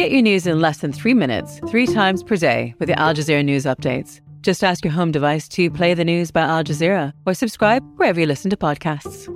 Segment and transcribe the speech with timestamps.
[0.00, 3.12] Get your news in less than three minutes, three times per day with the Al
[3.12, 4.22] Jazeera News Updates.
[4.40, 8.18] Just ask your home device to play the news by Al Jazeera or subscribe wherever
[8.18, 9.28] you listen to podcasts.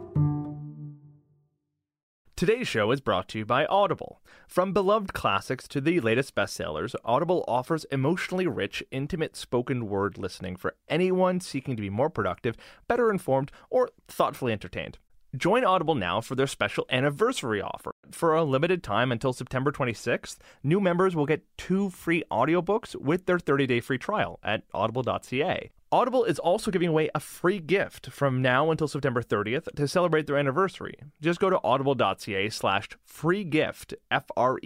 [2.34, 4.22] Today's show is brought to you by Audible.
[4.48, 10.56] From beloved classics to the latest bestsellers, Audible offers emotionally rich, intimate spoken word listening
[10.56, 12.56] for anyone seeking to be more productive,
[12.88, 14.96] better informed, or thoughtfully entertained.
[15.36, 17.92] Join Audible now for their special anniversary offer.
[18.12, 23.26] For a limited time until September 26th, new members will get two free audiobooks with
[23.26, 25.70] their 30-day free trial at audible.ca.
[25.90, 30.28] Audible is also giving away a free gift from now until September 30th to celebrate
[30.28, 30.94] their anniversary.
[31.20, 34.62] Just go to audible.ca slash free gift, F-R-E-E-G-I-F-T,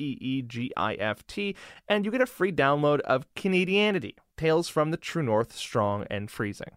[1.88, 6.30] and you get a free download of Canadianity, Tales from the True North, Strong and
[6.30, 6.72] Freezing.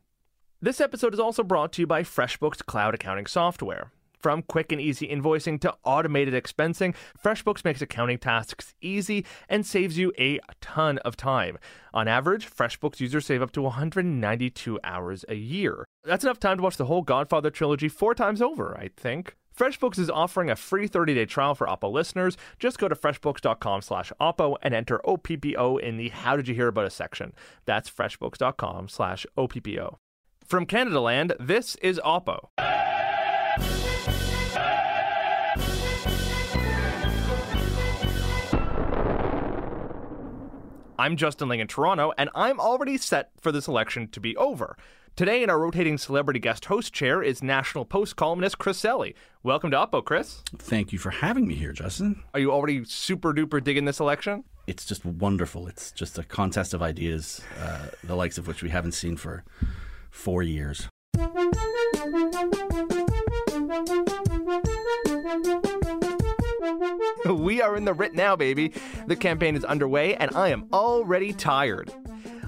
[0.63, 3.91] This episode is also brought to you by FreshBooks Cloud Accounting Software.
[4.19, 9.97] From quick and easy invoicing to automated expensing, FreshBooks makes accounting tasks easy and saves
[9.97, 11.57] you a ton of time.
[11.95, 15.83] On average, FreshBooks users save up to 192 hours a year.
[16.03, 19.35] That's enough time to watch the whole Godfather trilogy four times over, I think.
[19.57, 22.37] FreshBooks is offering a free 30-day trial for Oppo listeners.
[22.59, 26.67] Just go to freshbooks.com slash Oppo and enter OPPO in the How Did You Hear
[26.67, 27.33] About Us section.
[27.65, 29.97] That's freshbooks.com slash OPPO.
[30.45, 32.49] From Canada Land, this is Oppo.
[40.99, 44.75] I'm Justin Ling in Toronto, and I'm already set for this election to be over.
[45.15, 49.15] Today, in our rotating celebrity guest host chair, is National Post columnist Chris Selley.
[49.43, 50.43] Welcome to Oppo, Chris.
[50.57, 52.23] Thank you for having me here, Justin.
[52.33, 54.43] Are you already super duper digging this election?
[54.67, 55.67] It's just wonderful.
[55.67, 59.43] It's just a contest of ideas, uh, the likes of which we haven't seen for
[60.11, 60.89] four years.
[67.25, 68.73] we are in the writ now, baby.
[69.07, 71.91] The campaign is underway, and I am already tired.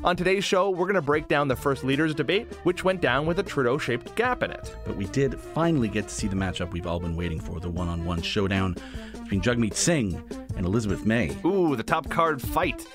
[0.04, 3.26] On today's show, we're going to break down the first leaders debate, which went down
[3.26, 4.76] with a Trudeau shaped gap in it.
[4.86, 7.70] But we did finally get to see the matchup we've all been waiting for the
[7.70, 8.76] one on one showdown
[9.14, 10.22] between Jagmeet Singh
[10.58, 11.36] and Elizabeth May.
[11.46, 12.86] Ooh, the top card fight.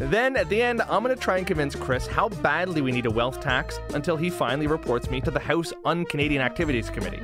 [0.00, 3.04] Then at the end, I'm going to try and convince Chris how badly we need
[3.04, 7.20] a wealth tax until he finally reports me to the House Un Canadian Activities Committee.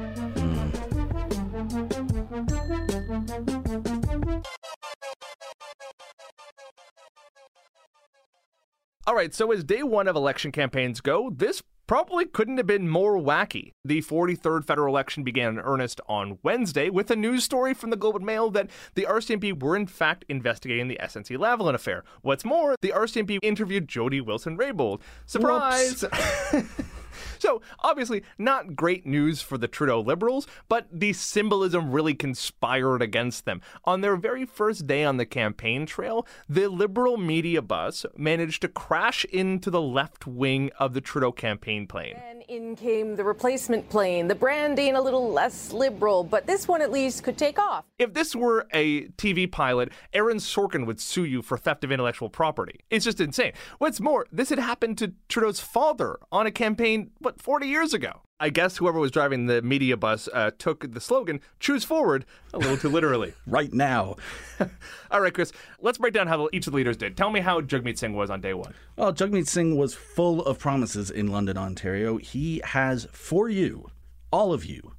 [9.07, 12.89] All right, so as day one of election campaigns go, this probably couldn't have been
[12.89, 13.73] more wacky.
[13.85, 17.97] The 43rd federal election began in earnest on Wednesday with a news story from the
[17.97, 22.05] Globe and Mail that the RCMP were in fact investigating the SNC Lavalin affair.
[22.23, 25.01] What's more, the RCMP interviewed Jody Wilson-Raybould.
[25.27, 26.05] Surprise!
[27.39, 33.45] So, obviously, not great news for the Trudeau Liberals, but the symbolism really conspired against
[33.45, 33.61] them.
[33.85, 38.69] On their very first day on the campaign trail, the Liberal media bus managed to
[38.69, 42.17] crash into the left wing of the Trudeau campaign plane.
[42.29, 46.83] And in came the replacement plane, the branding a little less liberal, but this one
[46.83, 47.85] at least could take off.
[47.99, 52.29] If this were a TV pilot, Aaron Sorkin would sue you for theft of intellectual
[52.29, 52.81] property.
[52.91, 53.53] It's just insane.
[53.79, 58.23] What's more, this had happened to Trudeau's father on a campaign, what, 40 years ago?
[58.39, 62.59] I guess whoever was driving the media bus uh, took the slogan, choose forward, a
[62.59, 63.35] little too literally.
[63.49, 64.15] right now.
[65.11, 65.51] All right, Chris,
[65.81, 67.17] let's break down how each of the leaders did.
[67.17, 68.75] Tell me how Jagmeet Singh was on day one.
[68.95, 72.19] Well, Jagmeet Singh was full of promises in London, Ontario.
[72.19, 73.91] He has for you,
[74.31, 74.93] all of you,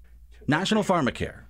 [0.49, 1.43] national pharmacare,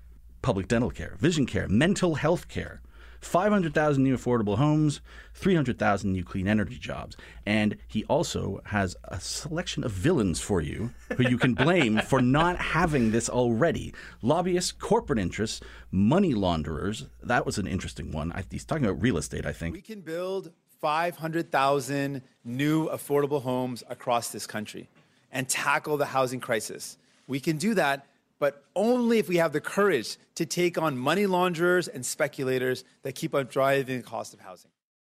[0.44, 2.82] public dental care, vision care, mental health care,
[3.22, 5.02] 500,000 new affordable homes,
[5.34, 7.18] 300,000 new clean energy jobs.
[7.46, 12.22] And he also has a selection of villains for you who you can blame for
[12.22, 13.94] not having this already.
[14.22, 15.62] Lobbyists, corporate interests,
[15.92, 17.06] money launderers.
[17.24, 18.34] That was an interesting one.
[18.50, 19.74] He's talking about real estate, I think.
[19.74, 20.52] We can build
[20.82, 24.90] 500,000 new affordable homes across this country
[25.32, 26.98] and tackle the housing crisis.
[27.28, 28.08] We can do that
[28.40, 33.16] but only if we have the courage to take on money launderers and speculators that
[33.16, 34.72] keep on driving the cost of housing.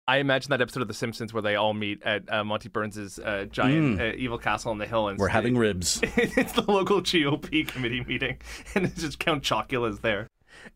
[0.07, 3.19] I imagine that episode of The Simpsons where they all meet at uh, Monty Burns's
[3.19, 4.11] uh, giant mm.
[4.11, 6.01] uh, evil castle on the hill, and we're having ribs.
[6.01, 8.37] it's the local GOP committee meeting,
[8.75, 10.27] and it's just Count Chocula's there.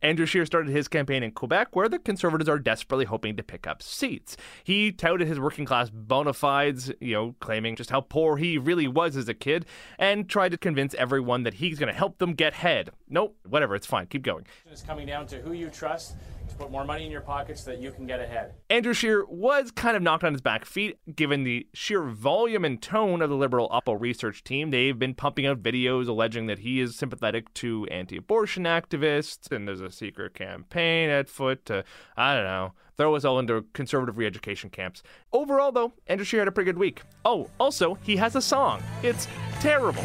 [0.02, 3.68] Andrew Scheer started his campaign in Quebec, where the Conservatives are desperately hoping to pick
[3.68, 4.38] up seats.
[4.64, 8.88] He touted his working class bona fides, you know, claiming just how poor he really
[8.88, 9.66] was as a kid,
[9.98, 12.90] and tried to convince everyone that he's going to help them get ahead.
[13.10, 14.46] Nope, whatever, it's fine, keep going.
[14.70, 16.16] It's coming down to who you trust
[16.50, 18.54] to put more money in your pockets so that you can get ahead.
[18.70, 22.82] Andrew Scheer was kind of knocked on his back feet given the sheer volume and
[22.82, 24.72] tone of the Liberal Oppo research team.
[24.72, 29.68] They've been pumping out videos alleging that he is sympathetic to anti abortion activists, and
[29.68, 31.84] there's a secret campaign at foot to,
[32.18, 35.04] I don't know, throw us all into conservative re education camps.
[35.34, 37.02] Overall, though, Andrew Scheer had a pretty good week.
[37.24, 38.82] Oh, also, he has a song.
[39.04, 39.28] It's
[39.60, 40.04] terrible.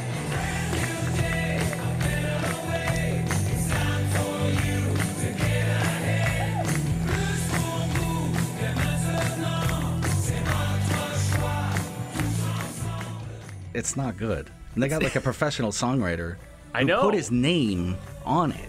[13.75, 14.51] It's not good.
[14.75, 16.37] And they got like a professional songwriter
[16.75, 17.03] I who know.
[17.03, 18.69] put his name on it.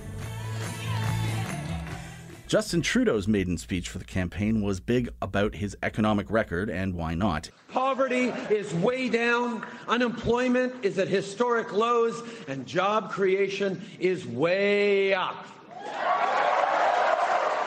[2.47, 7.13] Justin Trudeau's maiden speech for the campaign was big about his economic record, and why
[7.15, 7.49] not?
[7.69, 15.45] Poverty is way down, unemployment is at historic lows, and job creation is way up.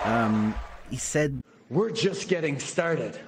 [0.04, 0.54] Um,
[0.90, 3.18] He said, We're just getting started.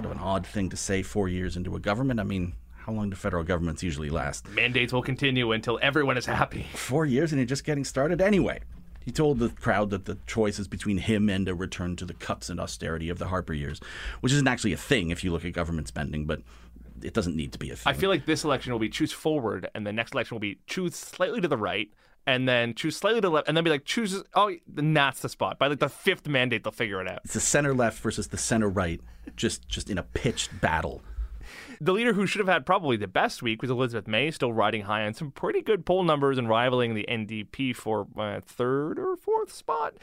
[0.00, 2.20] Sort of an odd thing to say four years into a government.
[2.20, 4.48] I mean, how long do federal governments usually last?
[4.48, 6.66] Mandates will continue until everyone is happy.
[6.72, 8.60] Four years and you're just getting started anyway.
[9.04, 12.14] He told the crowd that the choice is between him and a return to the
[12.14, 13.78] cuts and austerity of the Harper years,
[14.22, 16.40] which isn't actually a thing if you look at government spending, but
[17.02, 17.90] it doesn't need to be a thing.
[17.90, 20.60] I feel like this election will be choose forward, and the next election will be
[20.66, 21.90] choose slightly to the right,
[22.30, 24.22] and then choose slightly to the left, and then be like choose.
[24.34, 25.58] Oh, that's the spot.
[25.58, 27.20] By like the fifth mandate, they'll figure it out.
[27.24, 29.00] it's the center left versus the center right,
[29.36, 31.02] just just in a pitched battle.
[31.80, 34.82] The leader who should have had probably the best week was Elizabeth May, still riding
[34.82, 39.16] high on some pretty good poll numbers and rivaling the NDP for uh, third or
[39.16, 39.94] fourth spot.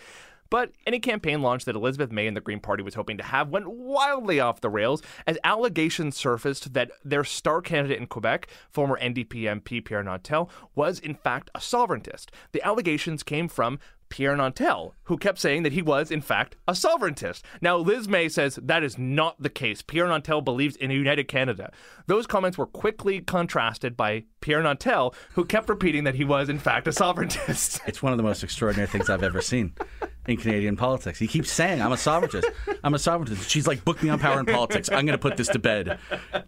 [0.49, 3.49] But any campaign launch that Elizabeth May and the Green Party was hoping to have
[3.49, 8.99] went wildly off the rails as allegations surfaced that their star candidate in Quebec, former
[8.99, 12.27] NDP MP Pierre Nantel, was in fact a sovereigntist.
[12.51, 13.79] The allegations came from
[14.09, 17.41] Pierre Nantel, who kept saying that he was, in fact, a sovereigntist.
[17.61, 19.81] Now, Liz May says that is not the case.
[19.81, 21.71] Pierre Nantel believes in a united Canada.
[22.07, 26.59] Those comments were quickly contrasted by Pierre Nantel, who kept repeating that he was, in
[26.59, 27.81] fact, a sovereigntist.
[27.85, 29.73] It's one of the most extraordinary things I've ever seen
[30.27, 31.17] in Canadian politics.
[31.19, 32.45] He keeps saying, I'm a sovereigntist.
[32.83, 33.49] I'm a sovereigntist.
[33.49, 34.89] She's like, book me on Power and Politics.
[34.89, 35.99] I'm going to put this to bed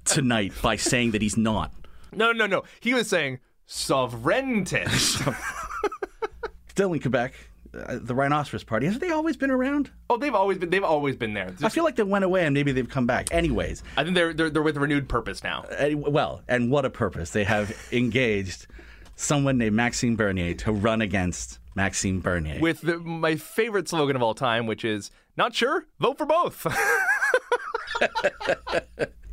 [0.06, 1.72] tonight by saying that he's not.
[2.14, 2.64] no, no, no.
[2.80, 5.34] He was saying sovereigntist.
[6.70, 7.34] Still in Quebec,
[7.74, 9.92] uh, the Rhinoceros Party, have they always been around?
[10.10, 10.70] oh, they've always been.
[10.70, 11.54] They've always been there.
[11.62, 13.28] I feel like they went away and maybe they've come back.
[13.32, 15.66] Anyways, I think they're, they're they're with renewed purpose now.
[15.78, 17.32] uh, well, and what a purpose.
[17.32, 18.68] They have engaged
[19.18, 22.60] someone named Maxime Bernier to run against Maxime Bernier.
[22.60, 26.68] With the, my favorite slogan of all time, which is "Not sure, vote for both."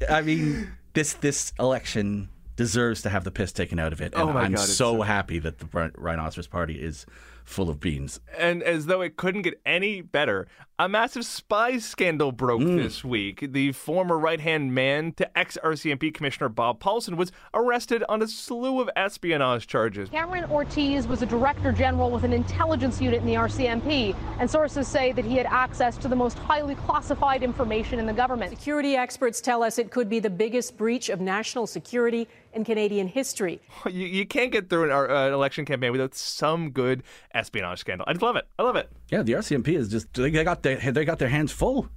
[0.08, 4.14] I mean, this this election deserves to have the piss taken out of it.
[4.14, 7.04] And Oh I'm God, so so- happy that the Rhinoceros Party is
[7.46, 8.20] full of beans.
[8.36, 10.46] and as though it couldn't get any better,
[10.78, 12.76] a massive spy scandal broke mm.
[12.76, 13.52] this week.
[13.52, 18.28] The former right hand man to ex RCMP Commissioner Bob Paulson was arrested on a
[18.28, 20.10] slew of espionage charges.
[20.10, 24.86] Cameron Ortiz was a director general with an intelligence unit in the RCMP, and sources
[24.86, 28.50] say that he had access to the most highly classified information in the government.
[28.50, 33.06] Security experts tell us it could be the biggest breach of national security in Canadian
[33.08, 33.60] history.
[33.86, 37.04] You, you can't get through an, uh, an election campaign without some good
[37.34, 38.04] espionage scandal.
[38.08, 38.46] I just love it.
[38.58, 38.90] I love it.
[39.10, 41.88] Yeah, the RCMP is just they got their they got their hands full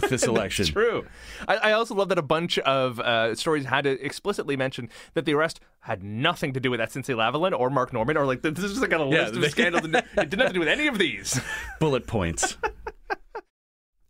[0.00, 0.66] with this election.
[0.66, 1.06] True.
[1.48, 5.24] I, I also love that a bunch of uh, stories had to explicitly mention that
[5.24, 8.56] the arrest had nothing to do with SNC Lavalin or Mark Norman, or like this
[8.58, 9.84] is just like a Yeah, list they- of scandals.
[9.84, 11.40] and it didn't have to do with any of these.
[11.80, 12.56] Bullet points.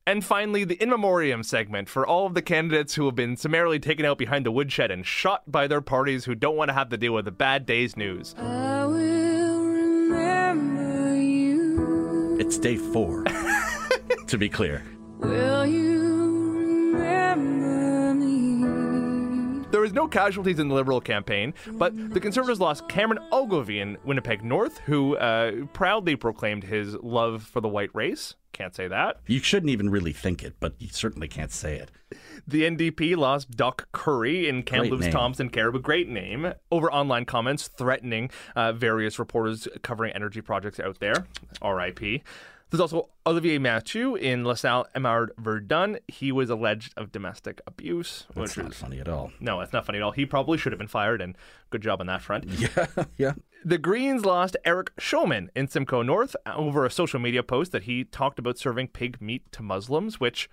[0.06, 3.78] And finally, the in memoriam segment for all of the candidates who have been summarily
[3.78, 6.90] taken out behind the woodshed and shot by their parties who don't want to have
[6.90, 8.34] to deal with the bad day's news.
[12.38, 13.24] it's day four.
[14.26, 14.82] to be clear.
[19.70, 23.96] There was no casualties in the Liberal campaign, but the Conservatives lost Cameron Ogilvie in
[24.04, 28.34] Winnipeg North, who uh, proudly proclaimed his love for the white race.
[28.54, 29.18] Can't say that.
[29.26, 31.90] You shouldn't even really think it, but you certainly can't say it.
[32.46, 35.08] The NDP lost Dock Currie in Kamloops.
[35.08, 41.00] Thompson Cariboo, great name, over online comments threatening uh, various reporters covering energy projects out
[41.00, 41.26] there.
[41.62, 42.22] RIP.
[42.70, 45.98] There's also Olivier Mathieu in LaSalle Emard Verdun.
[46.08, 48.26] He was alleged of domestic abuse.
[48.34, 49.32] That's which not is, funny at all.
[49.40, 50.12] no, it's not funny at all.
[50.12, 51.36] He probably should have been fired, and
[51.70, 52.44] good job on that front.
[52.58, 53.32] Yeah, yeah.
[53.66, 58.04] The Greens lost Eric Schomann in Simcoe North over a social media post that he
[58.04, 60.50] talked about serving pig meat to Muslims, which,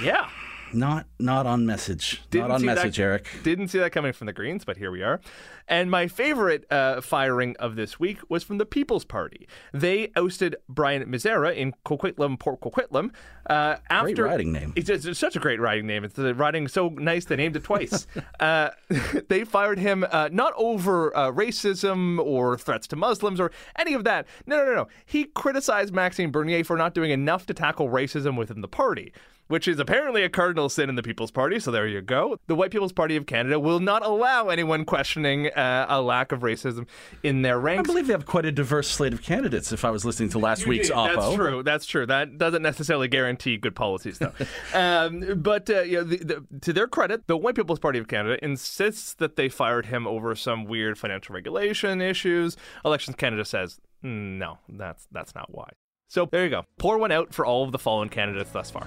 [0.00, 0.28] yeah,
[0.72, 2.22] Not not on message.
[2.30, 3.28] Didn't not on see that- message, Eric.
[3.42, 5.20] Didn't see that coming from the Greens, but here we are.
[5.68, 9.46] And my favorite uh, firing of this week was from the People's Party.
[9.72, 13.10] They ousted Brian Mizera in Coquitlam, Port Coquitlam.
[13.48, 14.72] Uh, after riding name.
[14.76, 16.04] It's, it's such a great riding name.
[16.04, 18.06] It's the riding so nice they named it twice.
[18.40, 18.70] uh,
[19.28, 24.04] they fired him uh, not over uh, racism or threats to Muslims or any of
[24.04, 24.26] that.
[24.46, 24.88] No, no, no, no.
[25.06, 29.12] He criticized Maxime Bernier for not doing enough to tackle racism within the party
[29.48, 31.58] which is apparently a cardinal sin in the People's Party.
[31.60, 32.38] So there you go.
[32.46, 36.40] The White People's Party of Canada will not allow anyone questioning uh, a lack of
[36.40, 36.86] racism
[37.22, 37.88] in their ranks.
[37.88, 39.72] I believe they have quite a diverse slate of candidates.
[39.72, 41.62] If I was listening to last week's Oppo, That's true.
[41.62, 42.06] That's true.
[42.06, 44.32] That doesn't necessarily guarantee good policies, though.
[44.74, 48.08] um, but uh, you know, the, the, to their credit, the White People's Party of
[48.08, 52.56] Canada insists that they fired him over some weird financial regulation issues.
[52.84, 54.58] Elections Canada says "Mm, no.
[54.68, 55.68] That's that's not why.
[56.08, 56.64] So there you go.
[56.78, 58.86] Pour one out for all of the fallen candidates thus far.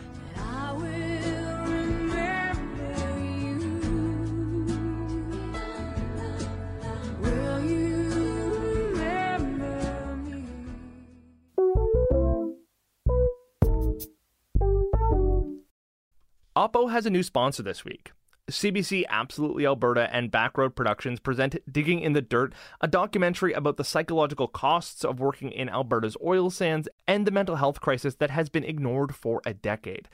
[16.55, 18.13] Oppo has a new sponsor this week.
[18.49, 23.83] CBC Absolutely Alberta and Backroad Productions present Digging in the Dirt, a documentary about the
[23.83, 28.47] psychological costs of working in Alberta's oil sands and the mental health crisis that has
[28.47, 30.07] been ignored for a decade.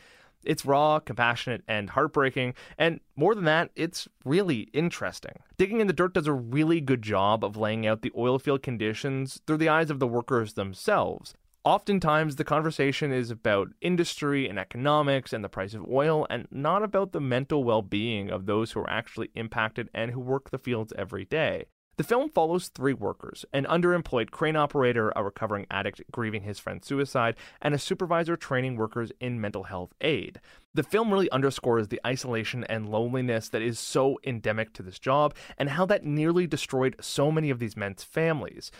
[0.43, 5.43] It's raw, compassionate, and heartbreaking, and more than that, it's really interesting.
[5.57, 8.63] Digging in the Dirt does a really good job of laying out the oil field
[8.63, 11.35] conditions through the eyes of the workers themselves.
[11.63, 16.81] Oftentimes, the conversation is about industry and economics and the price of oil, and not
[16.81, 20.57] about the mental well being of those who are actually impacted and who work the
[20.57, 21.65] fields every day.
[21.97, 26.87] The film follows three workers an underemployed crane operator, a recovering addict grieving his friend's
[26.87, 30.41] suicide, and a supervisor training workers in mental health aid.
[30.73, 35.35] The film really underscores the isolation and loneliness that is so endemic to this job,
[35.59, 38.71] and how that nearly destroyed so many of these men's families.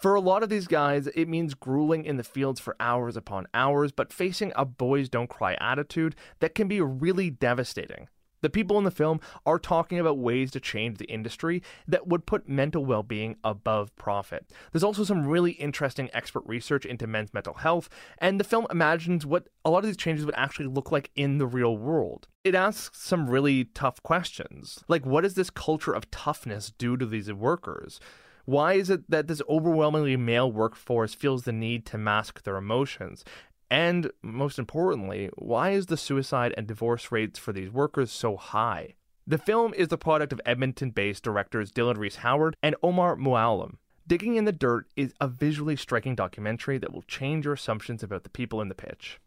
[0.00, 3.46] For a lot of these guys, it means grueling in the fields for hours upon
[3.52, 8.08] hours, but facing a boys don't cry attitude that can be really devastating.
[8.40, 12.24] The people in the film are talking about ways to change the industry that would
[12.24, 14.50] put mental well being above profit.
[14.72, 19.26] There's also some really interesting expert research into men's mental health, and the film imagines
[19.26, 22.26] what a lot of these changes would actually look like in the real world.
[22.42, 27.04] It asks some really tough questions, like what does this culture of toughness do to
[27.04, 28.00] these workers?
[28.44, 33.24] Why is it that this overwhelmingly male workforce feels the need to mask their emotions?
[33.70, 38.94] And most importantly, why is the suicide and divorce rates for these workers so high?
[39.26, 43.76] The film is the product of Edmonton based directors Dylan Reese Howard and Omar Mouallem.
[44.06, 48.24] Digging in the Dirt is a visually striking documentary that will change your assumptions about
[48.24, 49.20] the people in the pitch.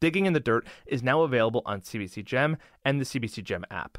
[0.00, 3.98] Digging in the Dirt is now available on CBC Gem and the CBC Gem app.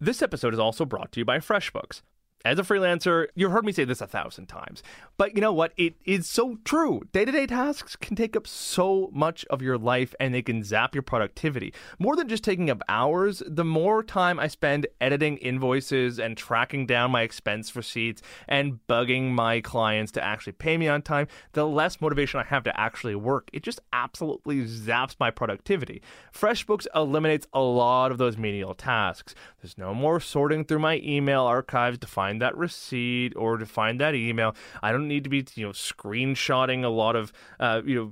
[0.00, 2.02] This episode is also brought to you by FreshBooks.
[2.44, 4.80] As a freelancer, you've heard me say this a thousand times,
[5.16, 5.72] but you know what?
[5.76, 7.02] It is so true.
[7.12, 10.62] Day to day tasks can take up so much of your life and they can
[10.62, 11.74] zap your productivity.
[11.98, 16.86] More than just taking up hours, the more time I spend editing invoices and tracking
[16.86, 21.66] down my expense receipts and bugging my clients to actually pay me on time, the
[21.66, 23.50] less motivation I have to actually work.
[23.52, 26.02] It just absolutely zaps my productivity.
[26.32, 29.34] FreshBooks eliminates a lot of those menial tasks.
[29.60, 34.00] There's no more sorting through my email archives to find that receipt or to find
[34.00, 34.54] that email.
[34.82, 38.10] I don't need to be, you know, screenshotting a lot of, uh, you know,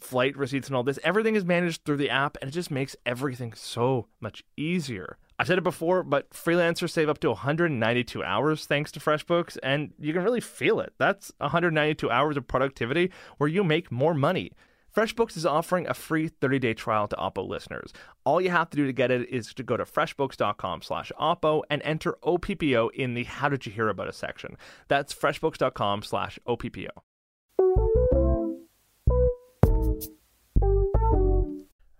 [0.00, 0.98] flight receipts and all this.
[1.04, 5.18] Everything is managed through the app, and it just makes everything so much easier.
[5.38, 9.92] I've said it before, but freelancers save up to 192 hours thanks to FreshBooks, and
[9.98, 10.94] you can really feel it.
[10.98, 14.52] That's 192 hours of productivity where you make more money.
[14.98, 17.92] FreshBooks is offering a free 30-day trial to Oppo listeners.
[18.24, 21.62] All you have to do to get it is to go to freshbooks.com slash Oppo
[21.70, 24.56] and enter OPPO in the How Did You Hear About Us section.
[24.88, 26.88] That's freshbooks.com slash OPPO.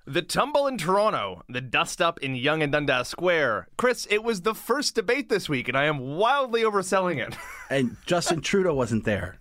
[0.09, 3.69] The tumble in Toronto, the dust up in Yonge and Dundas Square.
[3.77, 7.37] Chris, it was the first debate this week, and I am wildly overselling it.
[7.71, 9.37] and Justin Trudeau wasn't there.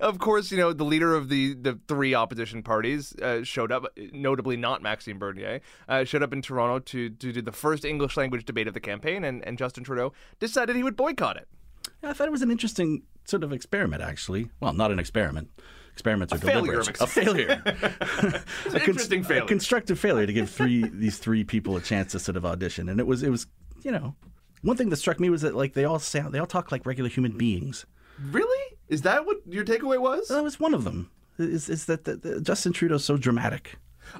[0.00, 3.84] of course, you know, the leader of the, the three opposition parties uh, showed up,
[4.12, 8.16] notably not Maxime Bernier, uh, showed up in Toronto to, to do the first English
[8.16, 11.46] language debate of the campaign, and, and Justin Trudeau decided he would boycott it.
[12.02, 14.50] I thought it was an interesting sort of experiment, actually.
[14.58, 15.50] Well, not an experiment.
[15.94, 17.00] Experiments are A failure deliberate.
[17.00, 17.62] of a failure.
[18.74, 19.46] An interesting a failure.
[19.46, 22.98] constructive failure to give three these three people a chance to sort of audition, and
[23.00, 23.46] it was it was
[23.82, 24.14] you know
[24.62, 26.84] one thing that struck me was that like they all sound they all talk like
[26.84, 27.86] regular human beings.
[28.30, 28.76] Really?
[28.88, 30.28] Is that what your takeaway was?
[30.28, 31.10] That was one of them.
[31.38, 33.76] Is is that, that, that Justin Trudeau's so dramatic?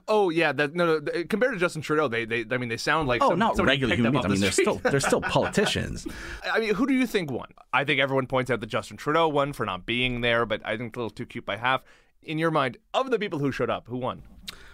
[0.09, 1.25] Oh yeah, that no, no.
[1.25, 3.97] Compared to Justin Trudeau, they, they I mean, they sound like oh, some, not regular
[3.97, 4.25] humans.
[4.25, 6.07] I mean, they're still they're still politicians.
[6.53, 7.49] I mean, who do you think won?
[7.73, 10.77] I think everyone points out that Justin Trudeau won for not being there, but I
[10.77, 11.83] think it's a little too cute by half.
[12.23, 14.23] In your mind, of the people who showed up, who won?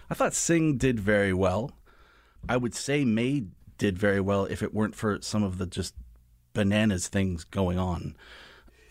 [0.09, 1.71] I thought Singh did very well.
[2.47, 3.43] I would say May
[3.77, 5.95] did very well if it weren't for some of the just
[6.53, 8.15] bananas things going on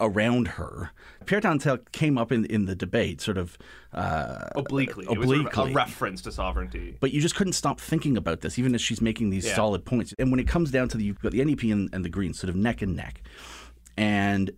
[0.00, 0.90] around her.
[1.26, 3.56] Pierre Nantel came up in in the debate, sort of
[3.92, 6.96] uh, obliquely, obliquely, sort of a reference to sovereignty.
[7.00, 9.54] But you just couldn't stop thinking about this, even as she's making these Yeah.
[9.54, 10.14] solid points.
[10.18, 12.38] And when it comes down to the, you've got the NDP and, and the Greens,
[12.38, 13.22] sort of neck and neck.
[13.96, 14.50] And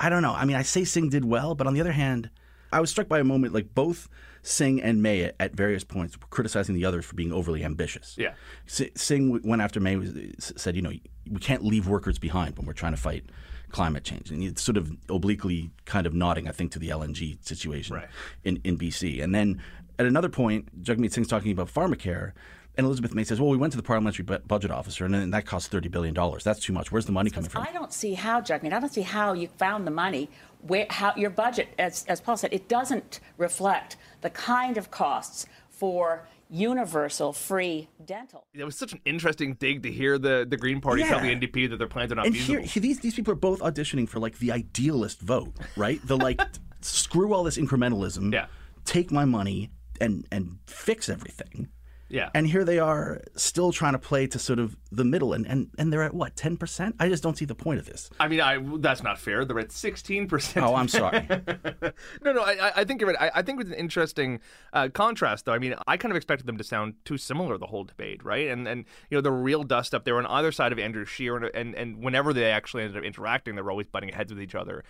[0.00, 0.32] I don't know.
[0.32, 2.30] I mean, I say Singh did well, but on the other hand,
[2.72, 4.08] I was struck by a moment like both
[4.42, 8.16] Singh and May at, various points were criticizing the others for being overly ambitious.
[8.18, 8.34] Yeah.
[8.66, 10.92] Singh went after May, was, said, you know,
[11.30, 13.24] we can't leave workers behind when we're trying to fight
[13.70, 14.30] climate change.
[14.30, 18.08] And it's sort of obliquely kind of nodding, I think, to the LNG situation Right.
[18.44, 19.22] in, in BC.
[19.22, 19.60] And then
[19.98, 22.32] at another point, Jagmeet Singh's talking about pharmacare.
[22.76, 25.46] And Elizabeth May says, well, we went to the parliamentary budget officer, and then that
[25.46, 26.14] cost $30 billion.
[26.44, 26.92] That's too much.
[26.92, 27.66] Where's the money coming from?
[27.68, 30.30] I don't see how, Jagmeet, I don't see how you found the money.
[30.62, 35.46] Where, how your budget, as, as Paul said, it doesn't reflect the kind of costs
[35.70, 38.46] for universal free dental.
[38.54, 41.70] It was such an interesting dig to hear the, the Green Party tell the NDP
[41.70, 42.60] that their plans are not and feasible.
[42.60, 46.00] here, here- these these people are both auditioning for like the idealist vote, right?
[46.06, 46.40] The like
[46.80, 48.46] screw all this incrementalism, Yeah.
[48.84, 51.68] take my money and and fix everything.
[52.10, 52.30] Yeah.
[52.34, 55.70] And here they are still trying to play to sort of the middle and and,
[55.78, 56.94] and they're at what, 10%?
[56.98, 58.08] I just don't see the point of this.
[58.18, 59.44] I mean, I that's not fair.
[59.44, 60.64] They're at sixteen percent.
[60.64, 61.26] Oh, I'm sorry.
[62.24, 63.20] no, no, I, I- think you're right.
[63.34, 64.40] I, I think it was an interesting
[64.72, 65.52] uh, contrast, though.
[65.52, 68.48] I mean, I kind of expected them to sound too similar the whole debate, right?
[68.48, 71.36] And and you know, the real dust up there on either side of Andrew Scheer,
[71.36, 74.40] and and, and whenever they actually ended up interacting, they were always butting heads with
[74.40, 74.84] each other.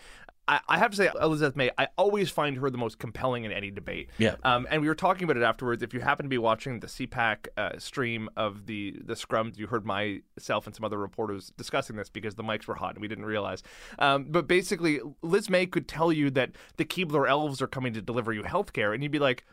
[0.48, 3.52] I, I have to say, Elizabeth May, I always find her the most compelling in
[3.52, 4.08] any debate.
[4.16, 4.36] Yeah.
[4.42, 5.82] Um, and we were talking about it afterwards.
[5.82, 9.66] If you happen to be watching the CPAC uh, stream of the the scrums, you
[9.66, 13.08] heard myself and some other reporters discussing this because the mics were hot and we
[13.08, 13.62] didn't realize.
[13.98, 18.00] Um, but basically, Liz May could tell you that the Keebler elves are coming to
[18.02, 19.44] deliver you healthcare, and you'd be like,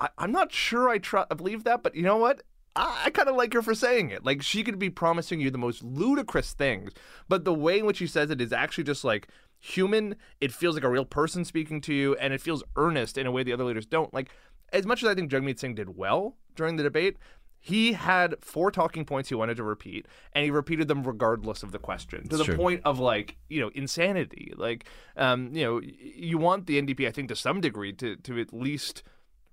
[0.00, 2.42] I- I'm not sure I, tr- I believe that, but you know what?
[2.76, 4.24] I, I kind of like her for saying it.
[4.24, 6.92] Like she could be promising you the most ludicrous things,
[7.28, 9.28] but the way in which she says it is actually just like
[9.60, 10.16] human.
[10.40, 13.30] It feels like a real person speaking to you, and it feels earnest in a
[13.30, 14.12] way the other leaders don't.
[14.12, 14.30] Like
[14.72, 17.16] as much as I think Jagmeet Singh did well during the debate.
[17.60, 21.72] He had four talking points he wanted to repeat, and he repeated them regardless of
[21.72, 22.56] the question, to the true.
[22.56, 24.52] point of like you know insanity.
[24.56, 24.84] Like,
[25.16, 28.52] um, you know, you want the NDP, I think, to some degree, to to at
[28.52, 29.02] least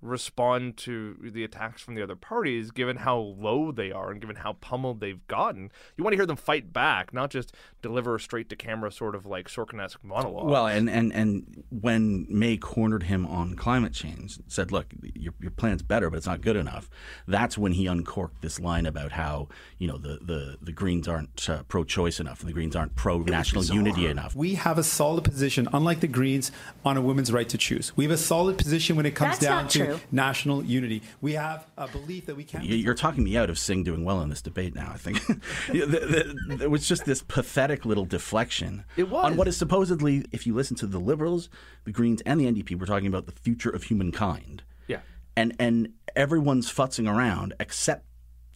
[0.06, 4.38] respond to the attacks from the other parties, given how low they are and given
[4.38, 5.72] how pummeled they've gotten.
[5.98, 9.16] You want to hear them fight back, not just deliver a straight to camera sort
[9.16, 10.50] of like Sorkin-esque monologue.
[10.50, 15.52] Well, and, and, and when May cornered him on climate change, said, look, your, your
[15.52, 16.90] plan's better, but it's not good enough,
[17.28, 21.50] that's when he uncorked this line about how, you know, the, the, the Greens aren't
[21.50, 24.36] uh, pro-choice enough and the Greens aren't pro-national unity enough.
[24.36, 26.52] We have a solid position, unlike the Greens,
[26.84, 27.96] on a woman's right to choose.
[27.96, 31.02] We have a solid position when it comes That's down not to national unity.
[31.22, 32.64] We have a belief that we can.
[32.64, 35.22] You- You're talking me out of Singh doing well in this debate now, I think.
[35.74, 39.26] Yeah, the- the- There was just this pathetic little deflection It was.
[39.26, 41.50] on what is supposedly, if you listen to the Liberals,
[41.86, 44.64] the Greens, and the NDP, we're talking about the future of humankind.
[44.88, 45.00] yeah,
[45.36, 48.06] And, and everyone's futzing around except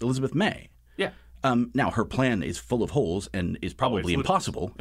[0.02, 0.70] Elizabeth May.
[0.98, 1.12] yeah.
[1.42, 4.74] Um, now her plan is full of holes and is probably Oh, impossible.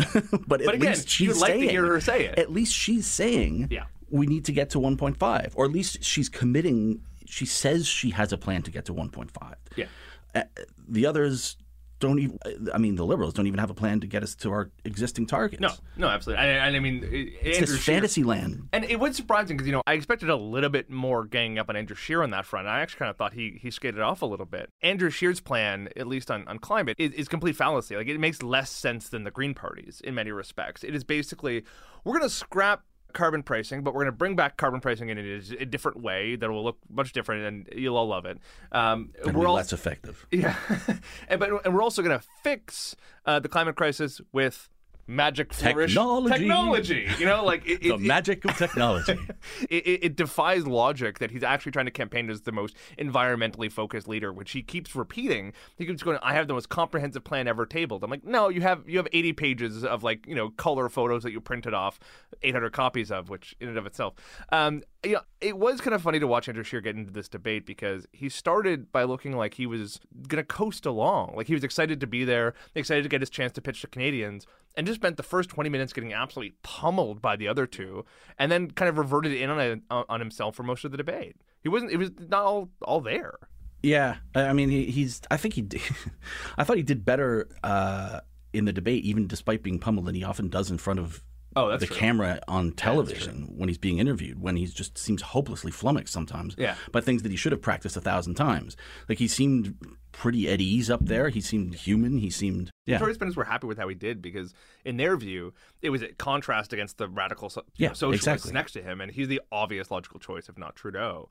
[0.48, 2.36] but at But again, least she's you'd like to saying, hear her say it.
[2.36, 3.84] At least she's saying, Yeah.
[4.10, 7.02] We need to get to 1.5, or at least she's committing.
[7.26, 9.54] She says she has a plan to get to 1.5.
[9.76, 9.86] Yeah.
[10.34, 10.42] Uh,
[10.88, 11.56] the others
[12.00, 12.38] don't even.
[12.72, 15.26] I mean, the liberals don't even have a plan to get us to our existing
[15.26, 15.60] targets.
[15.60, 16.44] No, no, absolutely.
[16.44, 18.68] And, and I mean, it's this fantasy land.
[18.72, 21.68] And it was surprising because you know I expected a little bit more ganging up
[21.68, 22.68] on Andrew Scheer on that front.
[22.68, 24.70] I actually kind of thought he he skated off a little bit.
[24.82, 27.96] Andrew Scheer's plan, at least on, on climate, is, is complete fallacy.
[27.96, 30.84] Like it makes less sense than the Green Party's in many respects.
[30.84, 31.64] It is basically
[32.04, 35.18] we're going to scrap carbon pricing, but we're going to bring back carbon pricing in
[35.18, 38.38] a, a different way that will look much different, and you'll all love it.
[38.72, 40.26] Um, And we're all less effective.
[40.30, 40.56] yeah,
[41.28, 42.94] and, but and we're also going to fix
[43.26, 44.68] uh, the climate crisis with
[45.08, 46.38] magic flourish Technology.
[46.38, 49.18] Technology, you know, like it, The it, magic of technology.
[49.70, 54.32] it, defies logic that he's actually trying to campaign as the most environmentally focused leader,
[54.32, 55.52] which he keeps repeating.
[55.76, 58.60] He keeps going, "I have the most comprehensive plan ever tabled." I'm like, no, you
[58.60, 61.98] have you have 80 pages of like you know color photos that you printed off
[62.42, 64.14] 800 copies of, which in and of itself.
[64.52, 67.28] Um, you know, it was kind of funny to watch Andrew Scheer get into this
[67.28, 71.54] debate because he started by looking like he was going to coast along, like he
[71.54, 74.46] was excited to be there, excited to get his chance to pitch to Canadians.
[74.76, 78.04] and just spent the first 20 minutes getting absolutely pummeled by the other two,
[78.38, 81.36] and then kind of reverted in on, a, on himself for most of the debate.
[81.62, 83.34] He wasn't, it was not all, all there.
[83.82, 85.20] Yeah, I mean, he, he's.
[85.30, 85.62] I think he.
[85.62, 85.82] Did,
[86.58, 88.20] I thought he did better uh,
[88.52, 91.22] in the debate, even despite being pummeled, than he often does in front of
[91.58, 91.96] Oh, that's the true.
[91.96, 94.40] camera on television when he's being interviewed.
[94.40, 96.74] When he just seems hopelessly flummoxed sometimes Yeah.
[96.92, 98.76] by things that he should have practiced a thousand times.
[99.08, 99.76] Like he seemed
[100.12, 101.28] pretty at ease up there.
[101.28, 102.18] He seemed human.
[102.18, 102.98] He seemed yeah.
[102.98, 106.08] Tory spinners were happy with how he did because, in their view, it was a
[106.14, 108.52] contrast against the radical so- Yeah, socialists exactly.
[108.52, 111.28] next to him, and he's the obvious logical choice, if not Trudeau.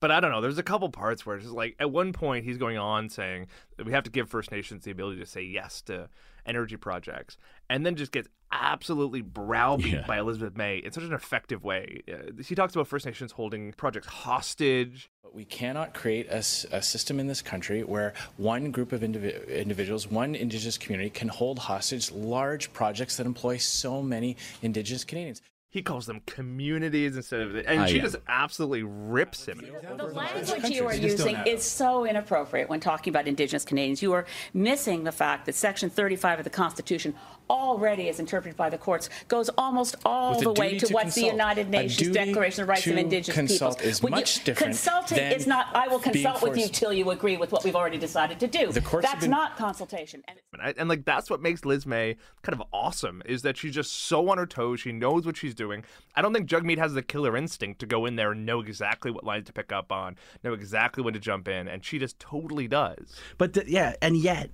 [0.00, 0.40] But I don't know.
[0.40, 3.48] There's a couple parts where it's just like at one point he's going on saying
[3.76, 6.08] that we have to give First Nations the ability to say yes to
[6.46, 7.36] energy projects,
[7.68, 10.06] and then just gets absolutely browbeat Yeah.
[10.06, 12.02] by Elizabeth May in such an effective way.
[12.12, 15.08] Uh, she talks about First Nations holding projects hostage.
[15.22, 20.08] But we cannot create a system in this country where one group of indivi- individuals,
[20.10, 25.40] one Indigenous community, can hold hostage large projects that employ so many Indigenous Canadians.
[25.72, 28.02] He calls them communities instead of, and Ah, she yeah.
[28.02, 29.58] just absolutely rips him.
[29.96, 34.02] The language you are using is so inappropriate when talking about Indigenous Canadians.
[34.02, 37.14] You are missing the fact that Section 35 of the Constitution,
[37.48, 41.14] already as interpreted by the courts, goes almost all the way duty to to what's
[41.14, 41.26] the.
[41.26, 43.92] United Nations Declaration of Rights of Indigenous consult Peoples.
[43.98, 45.68] is When you- much different Consulting than is not.
[45.74, 48.72] I will consult with you till you agree with what we've already decided to do.
[48.72, 50.24] The courts That's been- not consultation.
[50.26, 53.72] And And, and like that's what makes Liz May kind of awesome is that she's
[53.74, 54.80] just so on her toes.
[54.80, 55.84] She knows what she's doing.
[56.16, 59.10] I don't think Jagmeet has the killer instinct to go in there and know exactly
[59.12, 62.18] what lines to pick up on, know exactly when to jump in, and she just
[62.18, 63.16] totally does.
[63.38, 64.50] But th- yeah, and yet,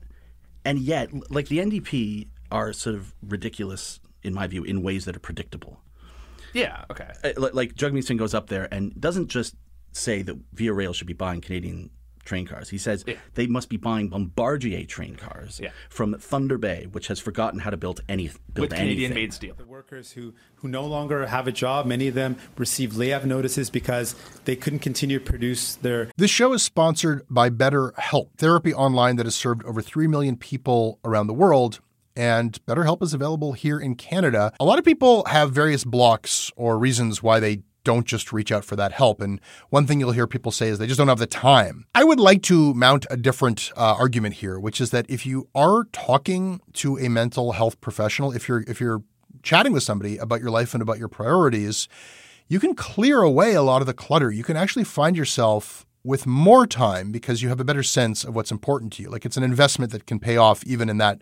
[0.65, 5.17] and yet, like the NDP are sort of ridiculous in my view in ways that
[5.17, 5.81] are predictable.
[6.53, 6.85] Yeah.
[6.91, 7.11] Okay.
[7.25, 9.55] Uh, li- Like Jagmeet Singh goes up there and doesn't just
[9.93, 11.91] say that Via Rail should be buying Canadian
[12.27, 12.69] train cars.
[12.69, 15.71] He says they must be buying Bombardier train cars Yeah.
[15.89, 18.89] from Thunder Bay, which has forgotten how to build any build With anything.
[18.97, 19.55] Canadian-made steel.
[19.57, 23.71] The workers who, who no longer have a job, many of them received layoff notices
[23.71, 29.17] because they couldn't continue to produce their This show is sponsored by BetterHelp, therapy online
[29.17, 31.81] that has served over 3 million people around the world.
[32.19, 34.53] And BetterHelp is available here in Canada.
[34.59, 38.65] A lot of people have various blocks or reasons why they don't just reach out
[38.65, 39.23] for that help.
[39.23, 41.87] And one thing you'll hear people say is they just don't have the time.
[41.95, 45.49] I would like to mount a different uh, argument here, which is that if you
[45.55, 49.03] are talking to a mental health professional, if you're if you're
[49.45, 51.87] chatting with somebody about your life and about your priorities,
[52.49, 54.33] you can clear away a lot of the clutter.
[54.33, 58.35] You can actually find yourself with more time because you have a better sense of
[58.35, 59.09] what's important to you.
[59.09, 61.21] Like it's an investment that can pay off even in that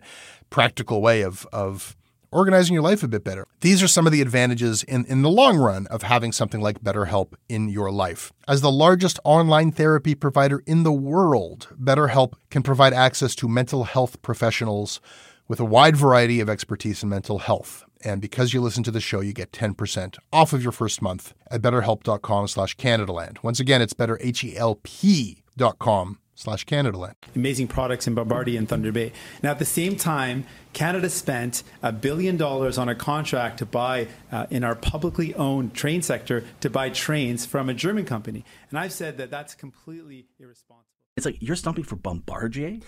[0.49, 1.95] practical way of of
[2.35, 3.47] organizing your life a bit better.
[3.61, 6.83] These are some of the advantages in, in the long run of having something like
[6.83, 8.33] BetterHelp in your life.
[8.47, 13.85] As the largest online therapy provider in the world, BetterHelp can provide access to mental
[13.85, 14.99] health professionals
[15.47, 17.83] with a wide variety of expertise in mental health.
[18.03, 21.33] And because you listen to the show, you get 10% off of your first month
[21.49, 23.41] at betterhelp.com slash Canadaland.
[23.43, 27.15] Once again, it's better, H-E-L-P dot com slash Canadaland.
[27.35, 29.13] amazing products in Bombardier and Thunder Bay.
[29.41, 34.07] Now, at the same time, Canada spent a billion dollars on a contract to buy,
[34.31, 38.43] uh, in our publicly owned train sector, to buy trains from a German company.
[38.69, 40.91] And I've said that that's completely irresponsible.
[41.15, 42.79] It's like you're stumping for Bombardier,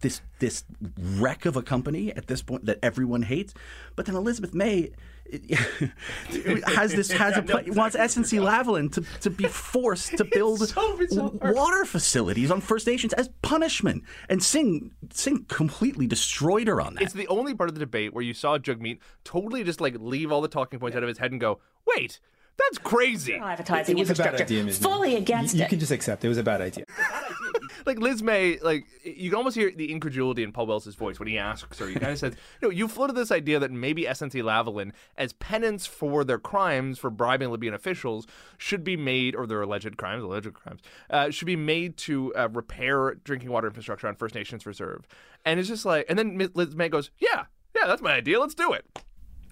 [0.00, 0.64] this this
[0.98, 3.52] wreck of a company at this point that everyone hates.
[3.94, 4.90] But then Elizabeth May
[5.26, 10.60] it- has this has a pla- wants SNC Lavalin to, to be forced to build
[10.70, 16.94] w- water facilities on First Nations as punishment, and Singh Singh completely destroyed her on
[16.94, 17.02] that.
[17.04, 20.30] It's the only part of the debate where you saw Jagmeet totally just like leave
[20.32, 22.20] all the talking points out of his head and go, "Wait,
[22.58, 24.42] that's crazy." privatizing It was a bad infrastructure.
[24.44, 24.78] idea, Ms.
[24.78, 25.68] Fully against you, you it.
[25.70, 26.84] can just accept it was a bad idea.
[27.86, 31.28] like Liz May, like you can almost hear the incredulity in Paul Wells's voice when
[31.28, 31.86] he asks her.
[31.86, 35.32] He kind of says, "You know, you floated this idea that maybe SNC Lavalin, as
[35.34, 38.26] penance for their crimes for bribing Libyan officials,
[38.58, 42.48] should be made, or their alleged crimes, alleged crimes, uh, should be made to uh,
[42.50, 45.06] repair drinking water infrastructure on First Nations Reserve."
[45.44, 48.38] And it's just like, and then Liz May goes, "Yeah, yeah, that's my idea.
[48.40, 48.86] Let's do it."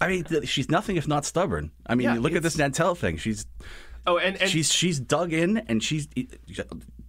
[0.01, 1.71] I mean, th- she's nothing if not stubborn.
[1.87, 3.17] I mean, Yeah, you look at this Nantel thing.
[3.19, 3.47] She's
[4.07, 6.09] Oh, and, and she's she's dug in, and she's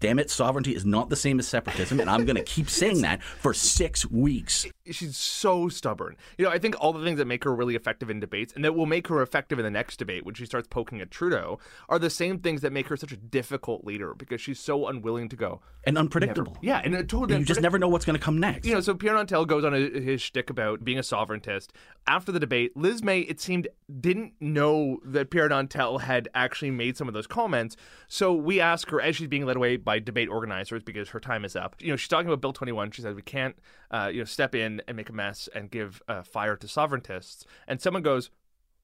[0.02, 3.02] damn it, sovereignty is not the same as separatism, and I'm going to keep saying
[3.04, 4.66] that for six weeks.
[4.90, 6.18] she's so stubborn.
[6.38, 8.66] You know, I think all the things that make her really effective in debates and
[8.66, 11.60] that will make her effective in the next debate when she starts poking at Trudeau
[11.88, 15.30] are the same things that make her such a difficult leader because she's so unwilling
[15.30, 15.62] to go.
[15.84, 16.58] and unpredictable.
[16.62, 17.36] Yeah, and uh, totally.
[17.36, 18.66] And you just never know what's going to come next.
[18.66, 21.70] You know, so Pierre Nantel goes on a, his shtick about being a sovereigntist.
[22.08, 23.68] After the debate, Liz May, it seemed,
[24.00, 27.78] didn't know that Pierre Nantel had actually made some of those comments.
[28.08, 31.20] So we ask her, as she's being led away by by debate organizers because her
[31.20, 31.76] time is up.
[31.80, 32.92] You know, she's talking about Bill 21.
[32.92, 33.58] She says we can't,
[33.92, 37.44] uh, you know, step in and make a mess and give uh, fire to sovereigntists.
[37.68, 38.30] And someone goes,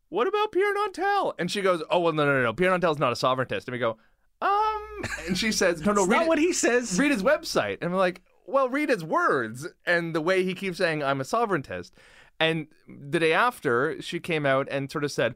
[0.10, 2.52] "What about Pierre Nantel?" And she goes, "Oh well, no, no, no, no.
[2.54, 3.96] Pierre Nantel's not a sovereigntist." And we go,
[4.42, 7.00] "Um," and she says, "No, no, read not it- what he says.
[7.00, 10.78] Read his website." And we're like, "Well, read his words and the way he keeps
[10.78, 11.92] saying I'm a sovereigntist."
[12.38, 15.36] And the day after, she came out and sort of said.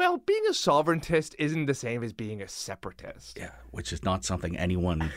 [0.00, 3.36] Well, being a sovereigntist isn't the same as being a separatist.
[3.38, 5.12] Yeah, which is not something anyone